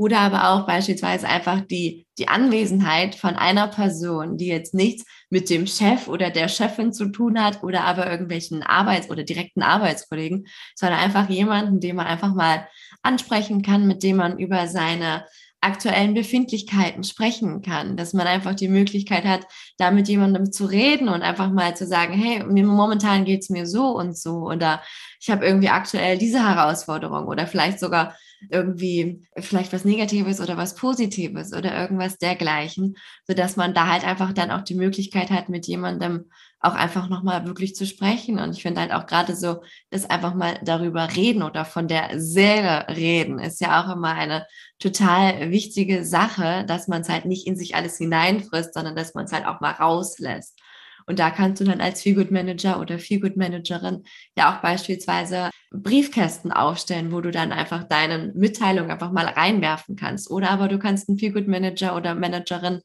[0.00, 5.50] Oder aber auch beispielsweise einfach die, die Anwesenheit von einer Person, die jetzt nichts mit
[5.50, 10.46] dem Chef oder der Chefin zu tun hat oder aber irgendwelchen Arbeits- oder direkten Arbeitskollegen,
[10.74, 12.66] sondern einfach jemanden, den man einfach mal
[13.02, 15.26] ansprechen kann, mit dem man über seine
[15.60, 21.10] aktuellen Befindlichkeiten sprechen kann, dass man einfach die Möglichkeit hat, da mit jemandem zu reden
[21.10, 24.80] und einfach mal zu sagen, hey, momentan geht's mir so und so oder
[25.20, 28.16] ich habe irgendwie aktuell diese Herausforderung oder vielleicht sogar
[28.48, 34.32] irgendwie vielleicht was Negatives oder was Positives oder irgendwas dergleichen, sodass man da halt einfach
[34.32, 38.38] dann auch die Möglichkeit hat, mit jemandem auch einfach nochmal wirklich zu sprechen.
[38.38, 42.20] Und ich finde halt auch gerade so, das einfach mal darüber reden oder von der
[42.20, 44.46] Seele reden, ist ja auch immer eine
[44.78, 49.24] total wichtige Sache, dass man es halt nicht in sich alles hineinfrisst, sondern dass man
[49.24, 50.58] es halt auch mal rauslässt.
[51.06, 54.04] Und da kannst du dann als Feelgood Manager oder Feelgood Managerin
[54.36, 60.30] ja auch beispielsweise Briefkästen aufstellen, wo du dann einfach deine Mitteilung einfach mal reinwerfen kannst.
[60.30, 62.80] Oder aber du kannst einen Feelgood Manager oder Managerin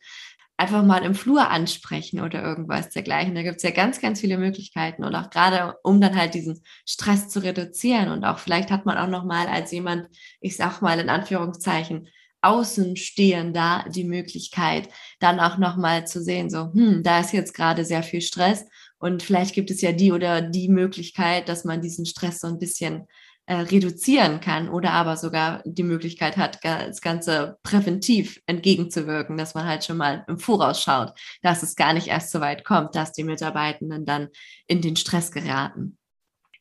[0.57, 3.35] einfach mal im Flur ansprechen oder irgendwas dergleichen.
[3.35, 6.61] Da gibt es ja ganz, ganz viele Möglichkeiten und auch gerade, um dann halt diesen
[6.85, 10.07] Stress zu reduzieren und auch vielleicht hat man auch noch mal als jemand,
[10.39, 12.07] ich sag mal in Anführungszeichen,
[12.41, 17.83] Außenstehender die Möglichkeit, dann auch noch mal zu sehen, so, hm, da ist jetzt gerade
[17.83, 18.65] sehr viel Stress
[19.05, 22.57] Und vielleicht gibt es ja die oder die Möglichkeit, dass man diesen Stress so ein
[22.57, 23.05] bisschen
[23.45, 29.67] äh, reduzieren kann oder aber sogar die Möglichkeit hat, das Ganze präventiv entgegenzuwirken, dass man
[29.67, 31.13] halt schon mal im Voraus schaut,
[31.43, 34.29] dass es gar nicht erst so weit kommt, dass die Mitarbeitenden dann
[34.65, 35.99] in den Stress geraten.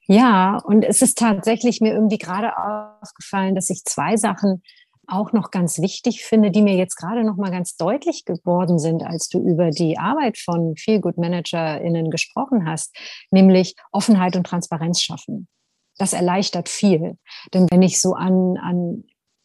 [0.07, 4.63] Ja, und es ist tatsächlich mir irgendwie gerade aufgefallen, dass ich zwei Sachen
[5.07, 9.03] auch noch ganz wichtig finde, die mir jetzt gerade noch mal ganz deutlich geworden sind,
[9.03, 12.97] als du über die Arbeit von Feel Good ManagerInnen gesprochen hast,
[13.31, 15.49] nämlich Offenheit und Transparenz schaffen.
[15.97, 17.19] Das erleichtert viel.
[17.53, 19.05] Denn wenn ich so an, an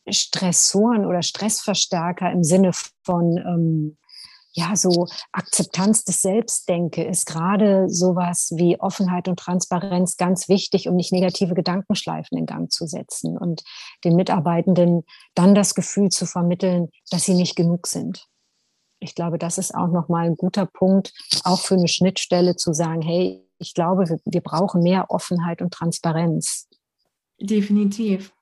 [0.09, 2.71] Stressoren oder Stressverstärker im Sinne
[3.03, 3.97] von ähm,
[4.51, 10.95] ja, so Akzeptanz des Selbstdenke ist gerade sowas wie Offenheit und Transparenz ganz wichtig, um
[10.95, 13.63] nicht negative Gedankenschleifen in Gang zu setzen und
[14.03, 15.03] den Mitarbeitenden
[15.35, 18.25] dann das Gefühl zu vermitteln, dass sie nicht genug sind.
[18.99, 23.01] Ich glaube, das ist auch nochmal ein guter Punkt, auch für eine Schnittstelle zu sagen,
[23.01, 26.67] hey, ich glaube, wir, brauchen mehr Offenheit und Transparenz.
[27.39, 28.33] Definitiv.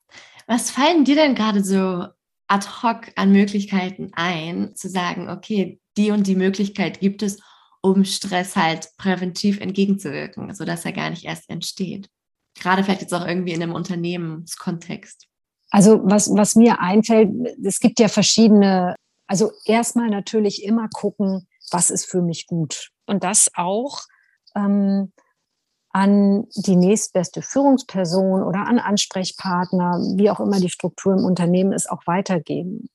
[0.47, 2.07] Was fallen dir denn gerade so
[2.47, 7.39] ad hoc an Möglichkeiten ein, zu sagen, okay, die und die Möglichkeit gibt es,
[7.81, 12.09] um Stress halt präventiv entgegenzuwirken, sodass er gar nicht erst entsteht.
[12.55, 15.27] Gerade vielleicht jetzt auch irgendwie in einem Unternehmenskontext.
[15.69, 17.29] Also was, was mir einfällt,
[17.63, 18.95] es gibt ja verschiedene,
[19.27, 22.89] also erstmal natürlich immer gucken, was ist für mich gut.
[23.05, 24.01] Und das auch
[24.55, 25.11] ähm,
[25.91, 31.89] an die nächstbeste Führungsperson oder an Ansprechpartner, wie auch immer die Struktur im Unternehmen ist,
[31.89, 32.89] auch weitergeben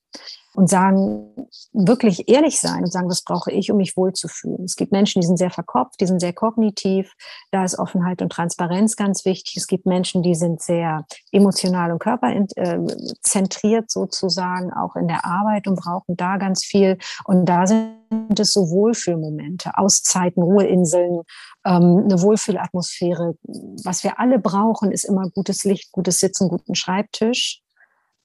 [0.55, 1.31] und sagen,
[1.73, 4.65] wirklich ehrlich sein und sagen, was brauche ich, um mich wohlzufühlen.
[4.65, 7.13] Es gibt Menschen, die sind sehr verkopft, die sind sehr kognitiv.
[7.51, 9.57] Da ist Offenheit und Transparenz ganz wichtig.
[9.57, 15.77] Es gibt Menschen, die sind sehr emotional und körperzentriert sozusagen, auch in der Arbeit und
[15.77, 16.99] brauchen da ganz viel.
[17.25, 21.23] Und da sind es so Wohlfühlmomente, Auszeiten, Ruheinseln,
[21.65, 23.37] ähm, eine Wohlfühlatmosphäre.
[23.85, 27.63] Was wir alle brauchen, ist immer gutes Licht, gutes Sitzen, guten Schreibtisch.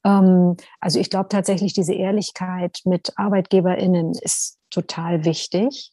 [0.04, 5.92] Ähm, also ich glaube tatsächlich, diese Ehrlichkeit mit ArbeitgeberInnen ist total wichtig.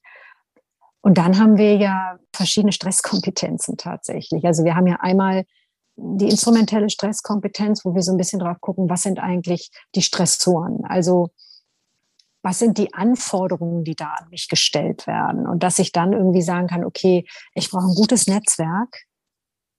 [1.01, 4.43] Und dann haben wir ja verschiedene Stresskompetenzen tatsächlich.
[4.45, 5.45] Also wir haben ja einmal
[5.97, 10.83] die instrumentelle Stresskompetenz, wo wir so ein bisschen drauf gucken, was sind eigentlich die Stressoren?
[10.83, 11.29] Also
[12.41, 15.47] was sind die Anforderungen, die da an mich gestellt werden?
[15.47, 19.05] Und dass ich dann irgendwie sagen kann, okay, ich brauche ein gutes Netzwerk,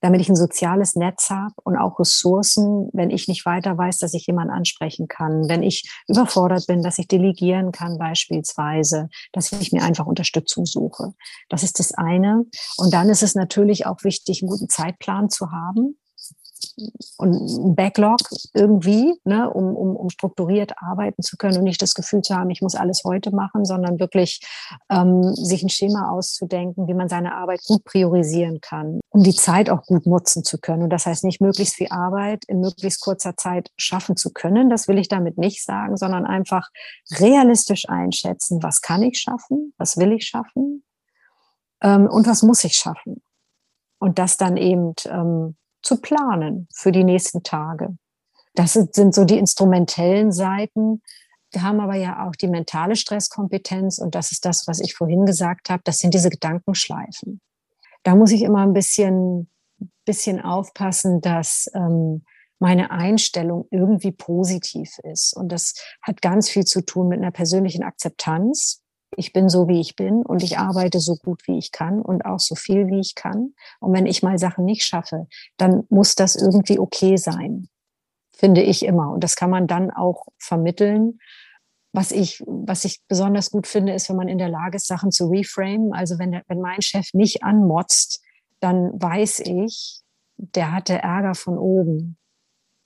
[0.07, 4.15] damit ich ein soziales Netz habe und auch Ressourcen, wenn ich nicht weiter weiß, dass
[4.15, 9.73] ich jemanden ansprechen kann, wenn ich überfordert bin, dass ich delegieren kann beispielsweise, dass ich
[9.73, 11.15] mir einfach Unterstützung suche.
[11.49, 12.45] Das ist das eine.
[12.77, 15.97] Und dann ist es natürlich auch wichtig, einen guten Zeitplan zu haben
[17.19, 18.21] und ein Backlog
[18.55, 22.51] irgendwie, ne, um, um, um strukturiert arbeiten zu können und nicht das Gefühl zu haben,
[22.51, 24.41] ich muss alles heute machen, sondern wirklich
[24.91, 29.71] ähm, sich ein Schema auszudenken, wie man seine Arbeit gut priorisieren kann, um die Zeit
[29.71, 30.83] auch gut nutzen zu können.
[30.83, 34.69] Und das heißt nicht möglichst viel Arbeit in möglichst kurzer Zeit schaffen zu können.
[34.69, 36.69] Das will ich damit nicht sagen, sondern einfach
[37.19, 40.85] realistisch einschätzen, was kann ich schaffen, was will ich schaffen
[41.81, 43.23] ähm, und was muss ich schaffen.
[43.99, 47.97] Und das dann eben ähm, zu planen für die nächsten Tage.
[48.55, 51.01] Das sind so die instrumentellen Seiten.
[51.53, 55.25] Wir haben aber ja auch die mentale Stresskompetenz und das ist das, was ich vorhin
[55.25, 55.81] gesagt habe.
[55.87, 57.41] Das sind diese Gedankenschleifen.
[58.07, 59.51] Da muss ich immer ein bisschen,
[60.05, 62.25] bisschen aufpassen, dass ähm,
[62.59, 65.37] meine Einstellung irgendwie positiv ist.
[65.37, 68.83] Und das hat ganz viel zu tun mit einer persönlichen Akzeptanz
[69.17, 72.25] ich bin so, wie ich bin und ich arbeite so gut, wie ich kann und
[72.25, 73.55] auch so viel, wie ich kann.
[73.81, 77.69] Und wenn ich mal Sachen nicht schaffe, dann muss das irgendwie okay sein,
[78.37, 79.11] finde ich immer.
[79.11, 81.19] Und das kann man dann auch vermitteln.
[81.97, 85.11] Was ich, was ich besonders gut finde, ist, wenn man in der Lage ist, Sachen
[85.11, 85.93] zu reframe.
[85.93, 88.23] Also wenn, der, wenn mein Chef mich anmotzt,
[88.61, 90.03] dann weiß ich,
[90.37, 92.19] der hatte Ärger von oben.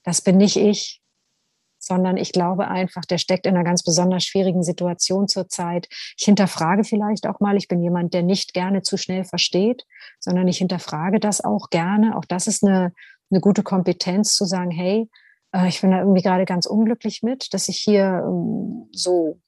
[0.03, 1.01] Das bin nicht ich
[1.81, 5.87] sondern ich glaube einfach, der steckt in einer ganz besonders schwierigen Situation zurzeit.
[6.17, 9.85] Ich hinterfrage vielleicht auch mal, ich bin jemand, der nicht gerne zu schnell versteht,
[10.19, 12.15] sondern ich hinterfrage das auch gerne.
[12.15, 12.93] Auch das ist eine,
[13.31, 15.09] eine gute Kompetenz zu sagen, hey,
[15.53, 19.39] äh, ich bin da irgendwie gerade ganz unglücklich mit, dass ich hier ähm, so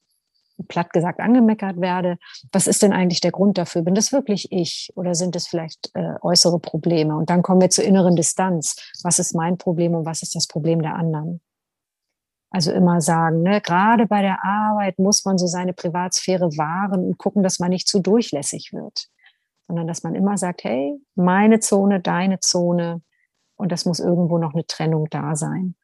[0.68, 2.18] platt gesagt angemeckert werde.
[2.52, 3.82] Was ist denn eigentlich der Grund dafür?
[3.82, 7.16] Bin das wirklich ich oder sind es vielleicht äh, äußere Probleme?
[7.16, 8.76] Und dann kommen wir zur inneren Distanz.
[9.04, 11.42] Was ist mein Problem und was ist das Problem der anderen?
[12.52, 17.18] Also immer sagen, ne, gerade bei der Arbeit muss man so seine Privatsphäre wahren und
[17.18, 19.08] gucken, dass man nicht zu durchlässig wird,
[19.68, 23.02] sondern dass man immer sagt, hey, meine Zone, deine Zone
[23.56, 25.76] und das muss irgendwo noch eine Trennung da sein.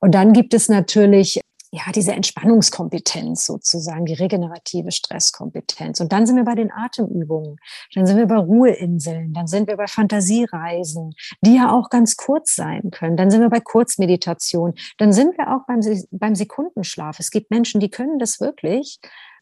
[0.00, 1.40] Und dann gibt es natürlich
[1.74, 5.98] ja, diese Entspannungskompetenz sozusagen, die regenerative Stresskompetenz.
[5.98, 7.56] Und dann sind wir bei den Atemübungen,
[7.96, 12.54] dann sind wir bei Ruheinseln, dann sind wir bei Fantasiereisen, die ja auch ganz kurz
[12.54, 13.16] sein können.
[13.16, 15.80] Dann sind wir bei Kurzmeditation, dann sind wir auch beim,
[16.12, 17.18] beim Sekundenschlaf.
[17.18, 19.00] Es gibt Menschen, die können das wirklich.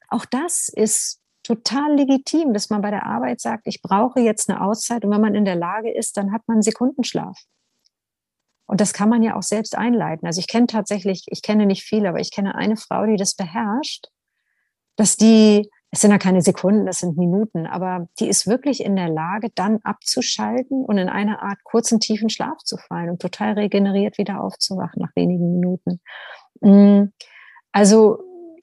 [0.09, 4.62] Auch das ist total legitim, dass man bei der Arbeit sagt, ich brauche jetzt eine
[4.62, 7.37] Auszeit und wenn man in der Lage ist, dann hat man einen Sekundenschlaf.
[8.72, 10.26] Und das kann man ja auch selbst einleiten.
[10.26, 13.35] Also ich kenne tatsächlich, ich kenne nicht viele, aber ich kenne eine Frau, die das
[13.35, 14.06] beherrscht,
[14.96, 18.96] dass die, es sind ja keine Sekunden, das sind Minuten, aber die ist wirklich in
[18.96, 23.52] der Lage, dann abzuschalten und in eine Art kurzen, tiefen Schlaf zu fallen und total
[23.52, 26.00] regeneriert wieder aufzuwachen nach wenigen Minuten.
[26.62, 27.12] Mm,
[27.72, 28.20] also,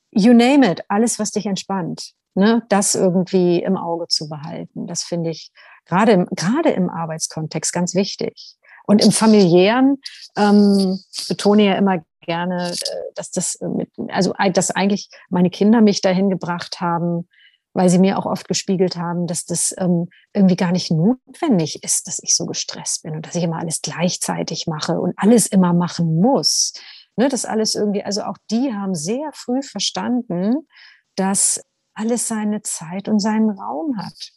[0.10, 2.14] you name it, alles, was dich entspannt.
[2.34, 4.88] Ne, das irgendwie im Auge zu behalten.
[4.88, 5.52] Das finde ich
[5.86, 8.56] gerade gerade im Arbeitskontext ganz wichtig.
[8.90, 10.02] Und im familiären
[10.36, 16.02] ähm, betone ja immer gerne, äh, dass das mit, also dass eigentlich meine Kinder mich
[16.02, 17.30] dahin gebracht haben,
[17.74, 22.08] weil sie mir auch oft gespiegelt haben, dass das ähm, irgendwie gar nicht notwendig ist,
[22.08, 25.74] dass ich so gestresst bin und dass ich immer alles gleichzeitig mache und alles immer
[25.74, 26.74] machen muss.
[27.16, 30.68] Ne, das alles irgendwie, also auch die haben sehr früh verstanden,
[31.16, 31.62] dass
[31.94, 34.32] alles seine Zeit und seinen Raum hat.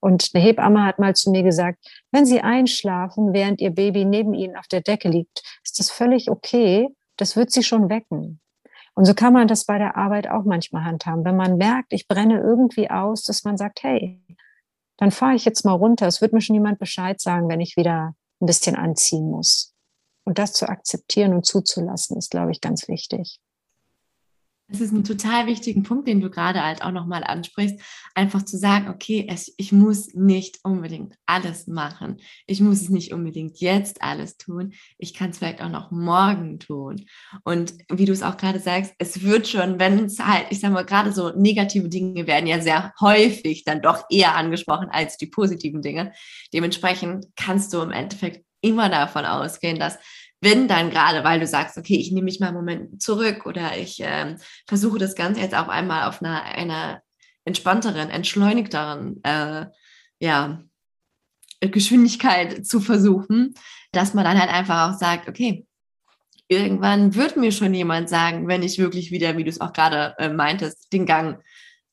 [0.00, 1.78] Und eine Hebamme hat mal zu mir gesagt,
[2.10, 6.30] wenn Sie einschlafen, während Ihr Baby neben Ihnen auf der Decke liegt, ist das völlig
[6.30, 6.88] okay.
[7.16, 8.40] Das wird Sie schon wecken.
[8.94, 11.24] Und so kann man das bei der Arbeit auch manchmal handhaben.
[11.24, 14.20] Wenn man merkt, ich brenne irgendwie aus, dass man sagt, hey,
[14.96, 16.06] dann fahre ich jetzt mal runter.
[16.06, 19.74] Es wird mir schon jemand Bescheid sagen, wenn ich wieder ein bisschen anziehen muss.
[20.24, 23.38] Und das zu akzeptieren und zuzulassen, ist, glaube ich, ganz wichtig.
[24.70, 27.80] Das ist ein total wichtigen Punkt, den du gerade halt auch nochmal ansprichst,
[28.14, 32.18] einfach zu sagen, okay, es, ich muss nicht unbedingt alles machen.
[32.46, 34.72] Ich muss es nicht unbedingt jetzt alles tun.
[34.96, 37.04] Ich kann es vielleicht auch noch morgen tun.
[37.42, 40.74] Und wie du es auch gerade sagst, es wird schon, wenn es halt, ich sage
[40.74, 45.26] mal, gerade so negative Dinge werden ja sehr häufig dann doch eher angesprochen als die
[45.26, 46.12] positiven Dinge.
[46.52, 49.98] Dementsprechend kannst du im Endeffekt immer davon ausgehen, dass
[50.40, 53.76] wenn dann gerade, weil du sagst, okay, ich nehme mich mal einen Moment zurück oder
[53.76, 57.02] ich äh, versuche das Ganze jetzt auf einmal auf einer, einer
[57.44, 59.66] entspannteren, entschleunigteren äh,
[60.18, 60.62] ja,
[61.60, 63.54] Geschwindigkeit zu versuchen,
[63.92, 65.66] dass man dann halt einfach auch sagt, okay,
[66.48, 70.14] irgendwann wird mir schon jemand sagen, wenn ich wirklich wieder, wie du es auch gerade
[70.18, 71.42] äh, meintest, den Gang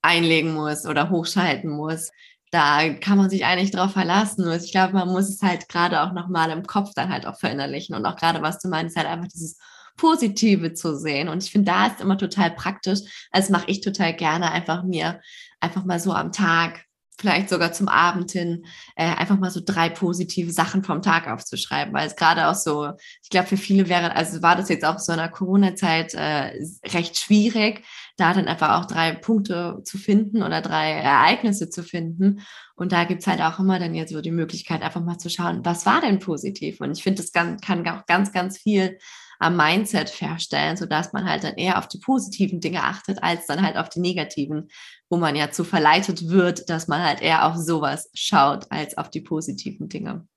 [0.02, 2.12] einlegen muss oder hochschalten muss
[2.52, 4.50] da kann man sich eigentlich drauf verlassen.
[4.52, 7.96] Ich glaube, man muss es halt gerade auch nochmal im Kopf dann halt auch verinnerlichen.
[7.96, 9.58] Und auch gerade, was du meinst, halt einfach dieses
[9.98, 11.28] Positive zu sehen.
[11.28, 13.28] Und ich finde, da ist immer total praktisch.
[13.32, 15.20] Das mache ich total gerne, einfach mir
[15.60, 16.87] einfach mal so am Tag
[17.20, 21.94] vielleicht sogar zum Abend hin, äh, einfach mal so drei positive Sachen vom Tag aufzuschreiben,
[21.94, 22.92] weil es gerade auch so,
[23.24, 26.54] ich glaube, für viele wäre, also war das jetzt auch so in der Corona-Zeit äh,
[26.86, 27.84] recht schwierig,
[28.18, 32.42] da dann einfach auch drei Punkte zu finden oder drei Ereignisse zu finden.
[32.76, 35.64] Und da gibt's halt auch immer dann jetzt so die Möglichkeit, einfach mal zu schauen,
[35.64, 36.82] was war denn positiv?
[36.82, 38.98] Und ich finde, das kann, kann auch ganz, ganz viel
[39.40, 43.62] am Mindset verstellen, sodass man halt dann eher auf die positiven Dinge achtet, als dann
[43.62, 44.70] halt auf die negativen,
[45.10, 49.10] wo man ja zu verleitet wird, dass man halt eher auf sowas schaut, als auf
[49.10, 50.28] die positiven Dinge.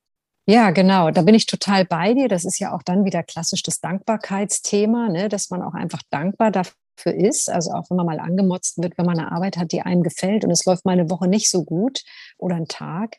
[0.46, 1.10] Ja, genau.
[1.10, 2.28] Da bin ich total bei dir.
[2.28, 5.28] Das ist ja auch dann wieder klassisch das Dankbarkeitsthema, ne?
[5.28, 6.74] dass man auch einfach dankbar dafür
[7.14, 7.48] ist.
[7.48, 10.44] Also auch wenn man mal angemotzt wird, wenn man eine Arbeit hat, die einem gefällt
[10.44, 12.02] und es läuft mal eine Woche nicht so gut
[12.38, 13.16] oder ein Tag,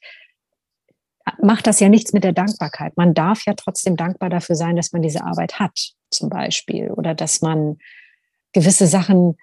[1.42, 2.98] macht das ja nichts mit der Dankbarkeit.
[2.98, 7.14] Man darf ja trotzdem dankbar dafür sein, dass man diese Arbeit hat, zum Beispiel, oder
[7.14, 7.78] dass man
[8.54, 9.38] gewisse Sachen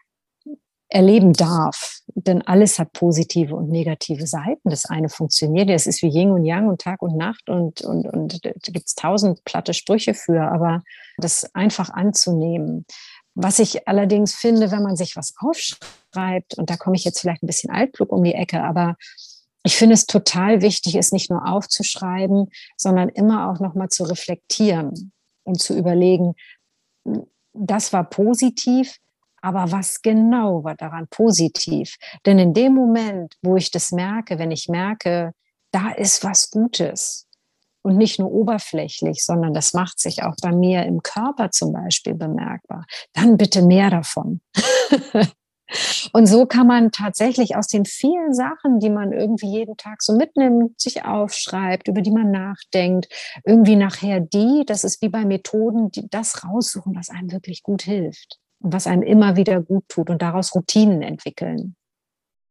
[0.88, 2.00] erleben darf.
[2.14, 4.70] Denn alles hat positive und negative Seiten.
[4.70, 8.06] Das eine funktioniert, es ist wie Yin und Yang und Tag und Nacht und, und,
[8.06, 10.82] und da gibt es tausend platte Sprüche für, aber
[11.18, 12.86] das einfach anzunehmen.
[13.34, 17.42] Was ich allerdings finde, wenn man sich was aufschreibt, und da komme ich jetzt vielleicht
[17.42, 18.96] ein bisschen altklug um die Ecke, aber
[19.62, 25.12] ich finde es total wichtig, es nicht nur aufzuschreiben, sondern immer auch nochmal zu reflektieren
[25.44, 26.34] und zu überlegen,
[27.52, 28.96] das war positiv,
[29.40, 31.96] aber was genau war daran positiv?
[32.26, 35.32] Denn in dem Moment, wo ich das merke, wenn ich merke,
[35.70, 37.26] da ist was Gutes
[37.82, 42.14] und nicht nur oberflächlich, sondern das macht sich auch bei mir im Körper zum Beispiel
[42.14, 44.40] bemerkbar, dann bitte mehr davon.
[46.14, 50.14] Und so kann man tatsächlich aus den vielen Sachen, die man irgendwie jeden Tag so
[50.14, 53.08] mitnimmt, sich aufschreibt, über die man nachdenkt,
[53.44, 57.82] irgendwie nachher die, das ist wie bei Methoden, die das raussuchen, was einem wirklich gut
[57.82, 61.76] hilft und was einem immer wieder gut tut und daraus Routinen entwickeln.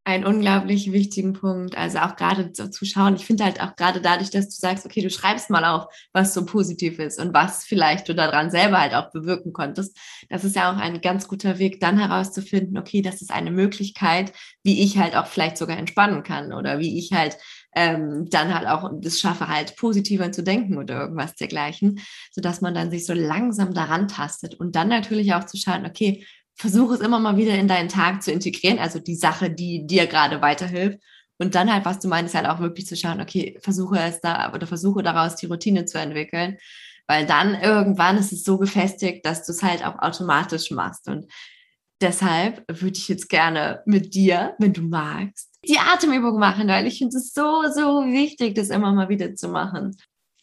[0.07, 1.77] einen unglaublich wichtigen Punkt.
[1.77, 3.17] Also auch gerade zu schauen.
[3.17, 6.33] Ich finde halt auch gerade dadurch, dass du sagst, okay, du schreibst mal auf, was
[6.33, 9.97] so positiv ist und was vielleicht du daran selber halt auch bewirken konntest.
[10.29, 14.31] Das ist ja auch ein ganz guter Weg, dann herauszufinden, okay, das ist eine Möglichkeit,
[14.63, 17.37] wie ich halt auch vielleicht sogar entspannen kann oder wie ich halt
[17.75, 21.99] ähm, dann halt auch das schaffe, halt positiver zu denken oder irgendwas dergleichen,
[22.31, 26.25] sodass man dann sich so langsam daran tastet und dann natürlich auch zu schauen, okay,
[26.55, 30.07] versuche es immer mal wieder in deinen Tag zu integrieren, also die Sache, die dir
[30.07, 30.99] gerade weiterhilft.
[31.37, 34.51] Und dann halt, was du meinst, halt auch wirklich zu schauen, okay, versuche es da
[34.53, 36.57] oder versuche daraus die Routine zu entwickeln,
[37.05, 41.07] weil dann irgendwann ist es so gefestigt, dass du es halt auch automatisch machst.
[41.07, 41.31] Und
[42.01, 46.97] deshalb würde ich jetzt gerne mit dir, wenn du magst, die Atemübung machen, weil ich
[46.99, 49.95] finde es so, so wichtig, das immer mal wieder zu machen.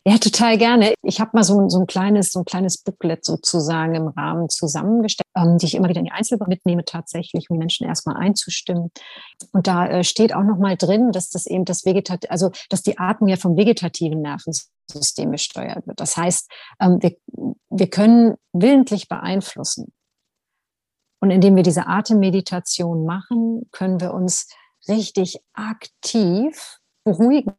[0.07, 0.93] Ja, total gerne.
[1.03, 5.27] Ich habe mal so, so ein kleines, so ein kleines Booklet sozusagen im Rahmen zusammengestellt,
[5.35, 8.91] ähm, die ich immer wieder in die Einzelgruppe mitnehme, tatsächlich, um Menschen erstmal einzustimmen.
[9.53, 12.99] Und da äh, steht auch nochmal drin, dass das eben das Vegetat, also dass die
[12.99, 15.99] Atmung ja vom vegetativen Nervensystem gesteuert wird.
[15.99, 16.51] Das heißt,
[16.81, 17.17] ähm, wir,
[17.71, 19.95] wir können willentlich beeinflussen.
[21.21, 24.49] Und indem wir diese Atemmeditation machen, können wir uns
[24.89, 27.55] richtig aktiv beruhigen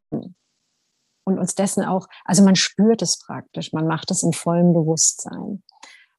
[1.25, 5.63] und uns dessen auch, also man spürt es praktisch, man macht es in vollem Bewusstsein.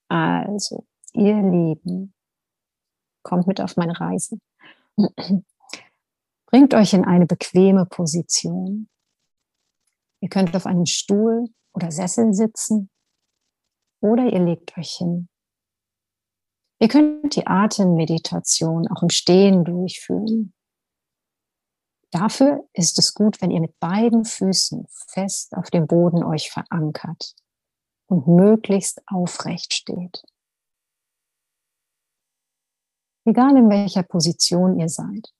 [0.08, 2.14] Also, ihr Lieben,
[3.22, 4.38] kommt mit auf meine Reise.
[6.46, 8.88] Bringt euch in eine bequeme Position.
[10.20, 12.88] Ihr könnt auf einem Stuhl oder Sessel sitzen
[14.00, 15.28] oder ihr legt euch hin.
[16.78, 20.52] Ihr könnt die Atemmeditation auch im Stehen durchführen.
[22.16, 27.34] Dafür ist es gut, wenn ihr mit beiden Füßen fest auf dem Boden euch verankert
[28.06, 30.24] und möglichst aufrecht steht.
[33.26, 35.34] Egal in welcher Position ihr seid,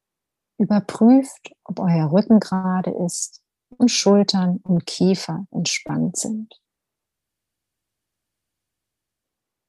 [0.59, 3.43] überprüft, ob euer Rücken gerade ist
[3.79, 6.61] und Schultern und Kiefer entspannt sind.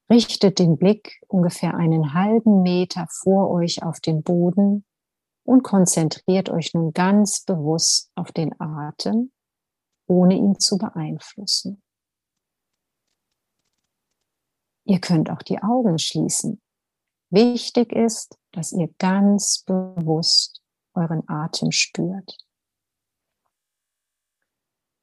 [0.10, 4.84] Richtet den Blick ungefähr einen halben Meter vor euch auf den Boden
[5.48, 9.32] und konzentriert euch nun ganz bewusst auf den Atem,
[10.06, 11.82] ohne ihn zu beeinflussen.
[14.84, 16.62] Ihr könnt auch die Augen schließen.
[17.30, 20.62] Wichtig ist, dass ihr ganz bewusst
[20.94, 22.38] euren Atem spürt.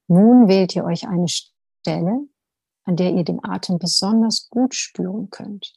[0.08, 2.28] Nun wählt ihr euch eine Stelle,
[2.84, 5.74] an der ihr den Atem besonders gut spüren könnt.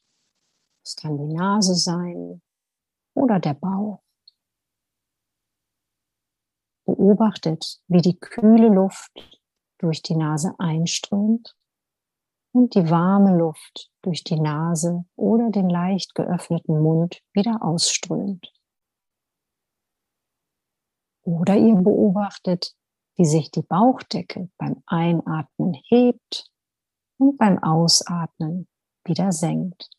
[0.84, 2.41] Es kann die Nase sein
[3.13, 4.03] oder der Bauch.
[6.88, 9.11] Beobachtet, wie die kühle Luft
[9.77, 11.53] durch die Nase einströmt
[12.53, 18.53] und die warme Luft durch die Nase oder den leicht geöffneten Mund wieder ausströmt.
[21.23, 22.73] Oder ihr beobachtet,
[23.17, 26.49] wie sich die Bauchdecke beim Einatmen hebt
[27.19, 28.69] und beim Ausatmen
[29.03, 29.89] wieder senkt.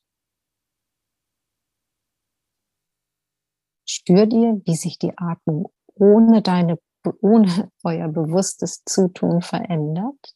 [3.86, 6.79] Spürt ihr, wie sich die Atmung ohne deine,
[7.21, 10.35] ohne euer bewusstes Zutun verändert.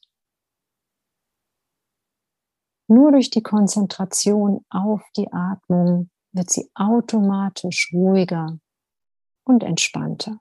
[2.89, 8.59] Nur durch die Konzentration auf die Atmung wird sie automatisch ruhiger
[9.45, 10.39] und entspannter.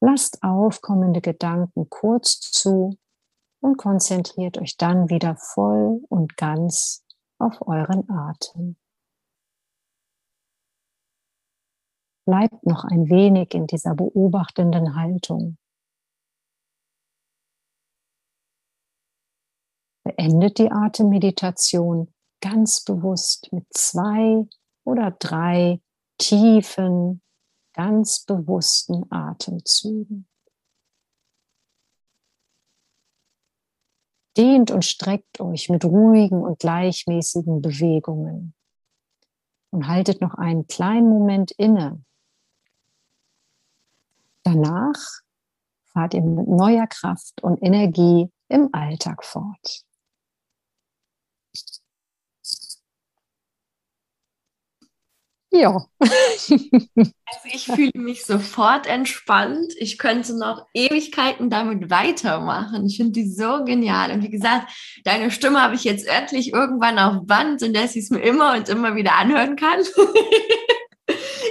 [0.00, 2.98] Lasst aufkommende Gedanken kurz zu
[3.60, 7.04] und konzentriert euch dann wieder voll und ganz
[7.38, 8.76] auf euren Atem.
[12.26, 15.58] Bleibt noch ein wenig in dieser beobachtenden Haltung.
[20.04, 24.46] Beendet die Atemmeditation ganz bewusst mit zwei
[24.84, 25.80] oder drei
[26.18, 27.22] tiefen,
[27.74, 30.26] ganz bewussten Atemzügen.
[34.36, 38.54] Dehnt und streckt euch mit ruhigen und gleichmäßigen Bewegungen
[39.70, 42.04] und haltet noch einen kleinen Moment inne,
[44.54, 44.94] Danach
[45.92, 49.82] fahrt ihr mit neuer Kraft und Energie im Alltag fort.
[55.50, 55.86] Ja.
[57.26, 59.72] Also ich fühle mich sofort entspannt.
[59.78, 62.86] Ich könnte noch Ewigkeiten damit weitermachen.
[62.86, 64.12] Ich finde die so genial.
[64.12, 64.70] Und wie gesagt,
[65.04, 68.54] deine Stimme habe ich jetzt örtlich irgendwann auf Band, und dass ich es mir immer
[68.54, 69.80] und immer wieder anhören kann.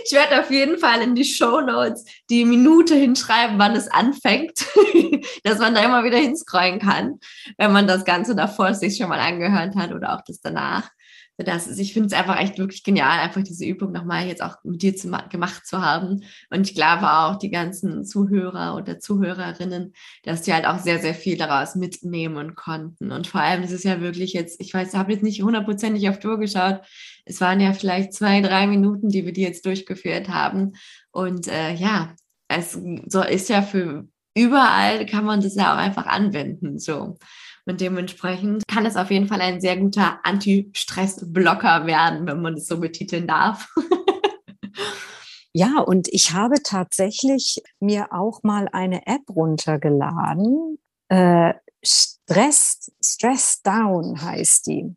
[0.06, 4.66] Ich werde auf jeden Fall in die Show Notes die Minute hinschreiben, wann es anfängt,
[5.44, 7.20] dass man da immer wieder hinscrollen kann,
[7.58, 10.90] wenn man das Ganze davor sich schon mal angehört hat oder auch das danach.
[11.38, 14.58] Das ist, ich finde es einfach echt wirklich genial, einfach diese Übung nochmal jetzt auch
[14.64, 16.24] mit dir zu, gemacht zu haben.
[16.52, 21.16] Und ich glaube auch die ganzen Zuhörer oder Zuhörerinnen, dass die halt auch sehr, sehr
[21.16, 23.12] viel daraus mitnehmen konnten.
[23.12, 26.08] Und vor allem, das ist ja wirklich jetzt, ich weiß, ich habe jetzt nicht hundertprozentig
[26.10, 26.82] auf Tour geschaut.
[27.26, 30.74] Es waren ja vielleicht zwei, drei Minuten, die wir die jetzt durchgeführt haben.
[31.12, 32.14] Und äh, ja,
[32.48, 32.78] es
[33.08, 36.80] so ist ja für überall kann man das ja auch einfach anwenden.
[36.80, 37.18] So.
[37.66, 42.68] Und dementsprechend kann es auf jeden Fall ein sehr guter Anti-Stress-Blocker werden, wenn man es
[42.68, 43.74] so betiteln darf.
[45.56, 50.80] Ja, und ich habe tatsächlich mir auch mal eine App runtergeladen.
[51.10, 51.54] Äh,
[51.86, 54.96] Stress, Stress Down heißt die.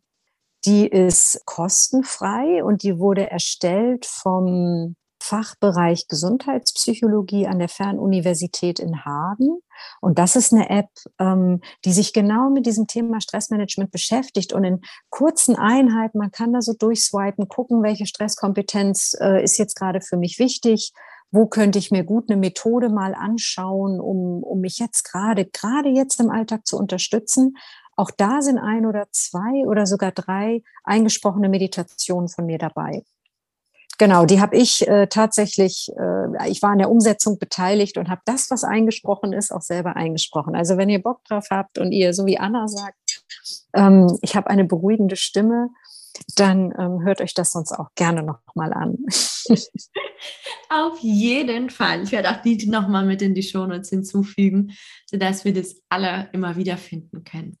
[0.65, 4.95] Die ist kostenfrei und die wurde erstellt vom
[5.27, 9.59] Fachbereich Gesundheitspsychologie an der Fernuniversität in Hagen.
[9.99, 14.63] Und das ist eine App, ähm, die sich genau mit diesem Thema Stressmanagement beschäftigt und
[14.63, 20.01] in kurzen Einheiten, man kann da so durchswipen, gucken, welche Stresskompetenz äh, ist jetzt gerade
[20.01, 20.93] für mich wichtig.
[21.29, 25.89] Wo könnte ich mir gut eine Methode mal anschauen, um, um mich jetzt gerade, gerade
[25.89, 27.57] jetzt im Alltag zu unterstützen?
[27.97, 33.03] Auch da sind ein oder zwei oder sogar drei eingesprochene Meditationen von mir dabei.
[33.97, 38.21] Genau, die habe ich äh, tatsächlich, äh, ich war an der Umsetzung beteiligt und habe
[38.25, 40.55] das, was eingesprochen ist, auch selber eingesprochen.
[40.55, 43.23] Also wenn ihr Bock drauf habt und ihr, so wie Anna sagt,
[43.73, 45.69] ähm, ich habe eine beruhigende Stimme,
[46.35, 48.97] dann ähm, hört euch das sonst auch gerne nochmal an.
[50.69, 52.03] Auf jeden Fall.
[52.03, 54.73] Ich werde auch die nochmal mit in die Shownotes hinzufügen,
[55.09, 57.57] sodass wir das alle immer wieder finden können.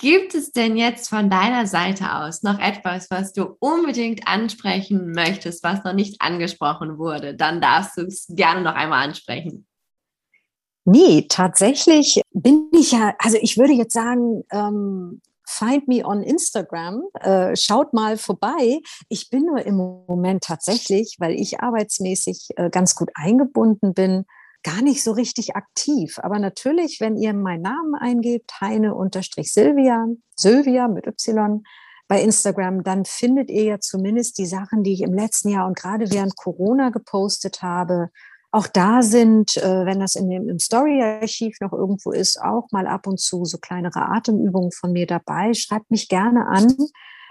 [0.00, 5.62] Gibt es denn jetzt von deiner Seite aus noch etwas, was du unbedingt ansprechen möchtest,
[5.62, 7.34] was noch nicht angesprochen wurde?
[7.34, 9.66] Dann darfst du es gerne noch einmal ansprechen.
[10.86, 17.02] Nee, tatsächlich bin ich ja, also ich würde jetzt sagen, ähm, find me on Instagram,
[17.20, 18.80] äh, schaut mal vorbei.
[19.10, 24.24] Ich bin nur im Moment tatsächlich, weil ich arbeitsmäßig äh, ganz gut eingebunden bin,
[24.62, 26.18] gar nicht so richtig aktiv.
[26.22, 30.06] Aber natürlich, wenn ihr meinen Namen eingebt, Heine-Silvia,
[30.36, 31.62] Sylvia mit Y,
[32.10, 35.78] bei Instagram, dann findet ihr ja zumindest die Sachen, die ich im letzten Jahr und
[35.78, 38.10] gerade während Corona gepostet habe.
[38.50, 42.88] Auch da sind, äh, wenn das in dem, im Story-Archiv noch irgendwo ist, auch mal
[42.88, 45.54] ab und zu so kleinere Atemübungen von mir dabei.
[45.54, 46.74] Schreibt mich gerne an.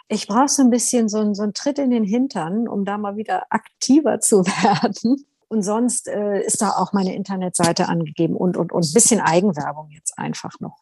[0.08, 3.18] Ich brauche so ein bisschen so, so einen Tritt in den Hintern, um da mal
[3.18, 5.26] wieder aktiver zu werden.
[5.50, 9.90] Und sonst äh, ist da auch meine Internetseite angegeben und, und, und ein bisschen Eigenwerbung
[9.90, 10.80] jetzt einfach noch.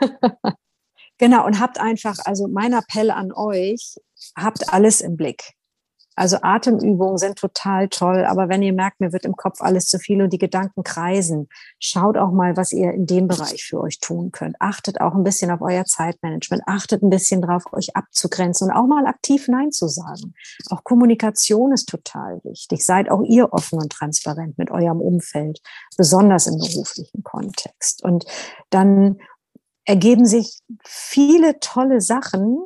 [1.18, 3.96] genau, und habt einfach, also mein Appell an euch,
[4.34, 5.55] habt alles im Blick.
[6.16, 9.98] Also Atemübungen sind total toll, aber wenn ihr merkt, mir wird im Kopf alles zu
[9.98, 11.48] viel und die Gedanken kreisen,
[11.78, 14.56] schaut auch mal, was ihr in dem Bereich für euch tun könnt.
[14.58, 18.86] Achtet auch ein bisschen auf euer Zeitmanagement, achtet ein bisschen drauf, euch abzugrenzen und auch
[18.86, 20.34] mal aktiv Nein zu sagen.
[20.70, 22.84] Auch Kommunikation ist total wichtig.
[22.84, 25.60] Seid auch ihr offen und transparent mit eurem Umfeld,
[25.98, 28.02] besonders im beruflichen Kontext.
[28.02, 28.24] Und
[28.70, 29.18] dann
[29.84, 32.58] ergeben sich viele tolle Sachen,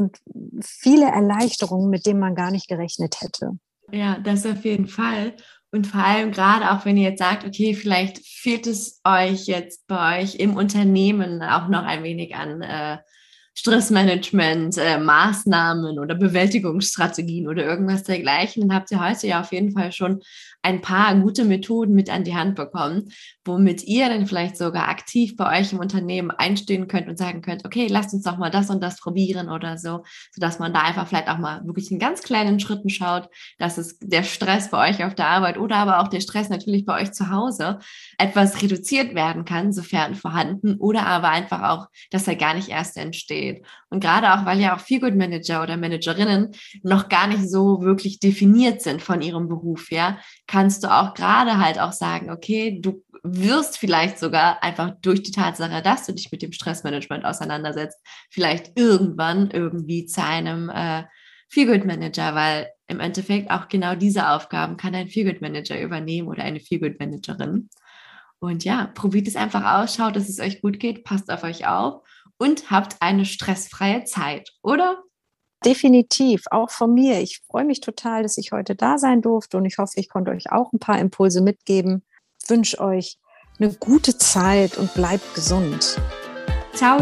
[0.00, 0.16] und
[0.62, 3.58] viele Erleichterungen, mit denen man gar nicht gerechnet hätte.
[3.92, 5.34] Ja, das auf jeden Fall.
[5.72, 9.86] Und vor allem gerade auch, wenn ihr jetzt sagt, okay, vielleicht fehlt es euch jetzt
[9.86, 12.98] bei euch im Unternehmen auch noch ein wenig an äh,
[13.60, 19.72] Stressmanagement, äh, Maßnahmen oder Bewältigungsstrategien oder irgendwas dergleichen, dann habt ihr heute ja auf jeden
[19.72, 20.22] Fall schon
[20.62, 23.10] ein paar gute Methoden mit an die Hand bekommen,
[23.44, 27.64] womit ihr dann vielleicht sogar aktiv bei euch im Unternehmen einstehen könnt und sagen könnt,
[27.64, 31.06] okay, lasst uns doch mal das und das probieren oder so, sodass man da einfach
[31.06, 35.04] vielleicht auch mal wirklich in ganz kleinen Schritten schaut, dass es der Stress bei euch
[35.04, 37.78] auf der Arbeit oder aber auch der Stress natürlich bei euch zu Hause
[38.18, 42.96] etwas reduziert werden kann, sofern vorhanden, oder aber einfach auch, dass er gar nicht erst
[42.96, 43.49] entsteht.
[43.88, 48.20] Und gerade auch, weil ja auch Feelgood Manager oder Managerinnen noch gar nicht so wirklich
[48.20, 53.02] definiert sind von ihrem Beruf, ja, kannst du auch gerade halt auch sagen, okay, du
[53.22, 57.98] wirst vielleicht sogar einfach durch die Tatsache, dass du dich mit dem Stressmanagement auseinandersetzt,
[58.30, 61.04] vielleicht irgendwann irgendwie zu einem äh,
[61.48, 66.44] Feelgood Manager, weil im Endeffekt auch genau diese Aufgaben kann ein Feelgood Manager übernehmen oder
[66.44, 67.68] eine Feelgood Managerin.
[68.38, 71.66] Und ja, probiert es einfach aus, schaut, dass es euch gut geht, passt auf euch
[71.66, 72.02] auf
[72.40, 75.02] und habt eine stressfreie Zeit, oder?
[75.62, 77.20] Definitiv, auch von mir.
[77.20, 80.30] Ich freue mich total, dass ich heute da sein durfte und ich hoffe, ich konnte
[80.30, 82.02] euch auch ein paar Impulse mitgeben.
[82.42, 83.18] Ich wünsche euch
[83.58, 86.00] eine gute Zeit und bleibt gesund.
[86.72, 86.98] Ciao.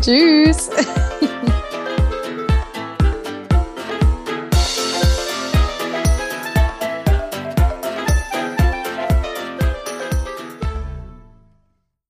[0.00, 0.68] Tschüss.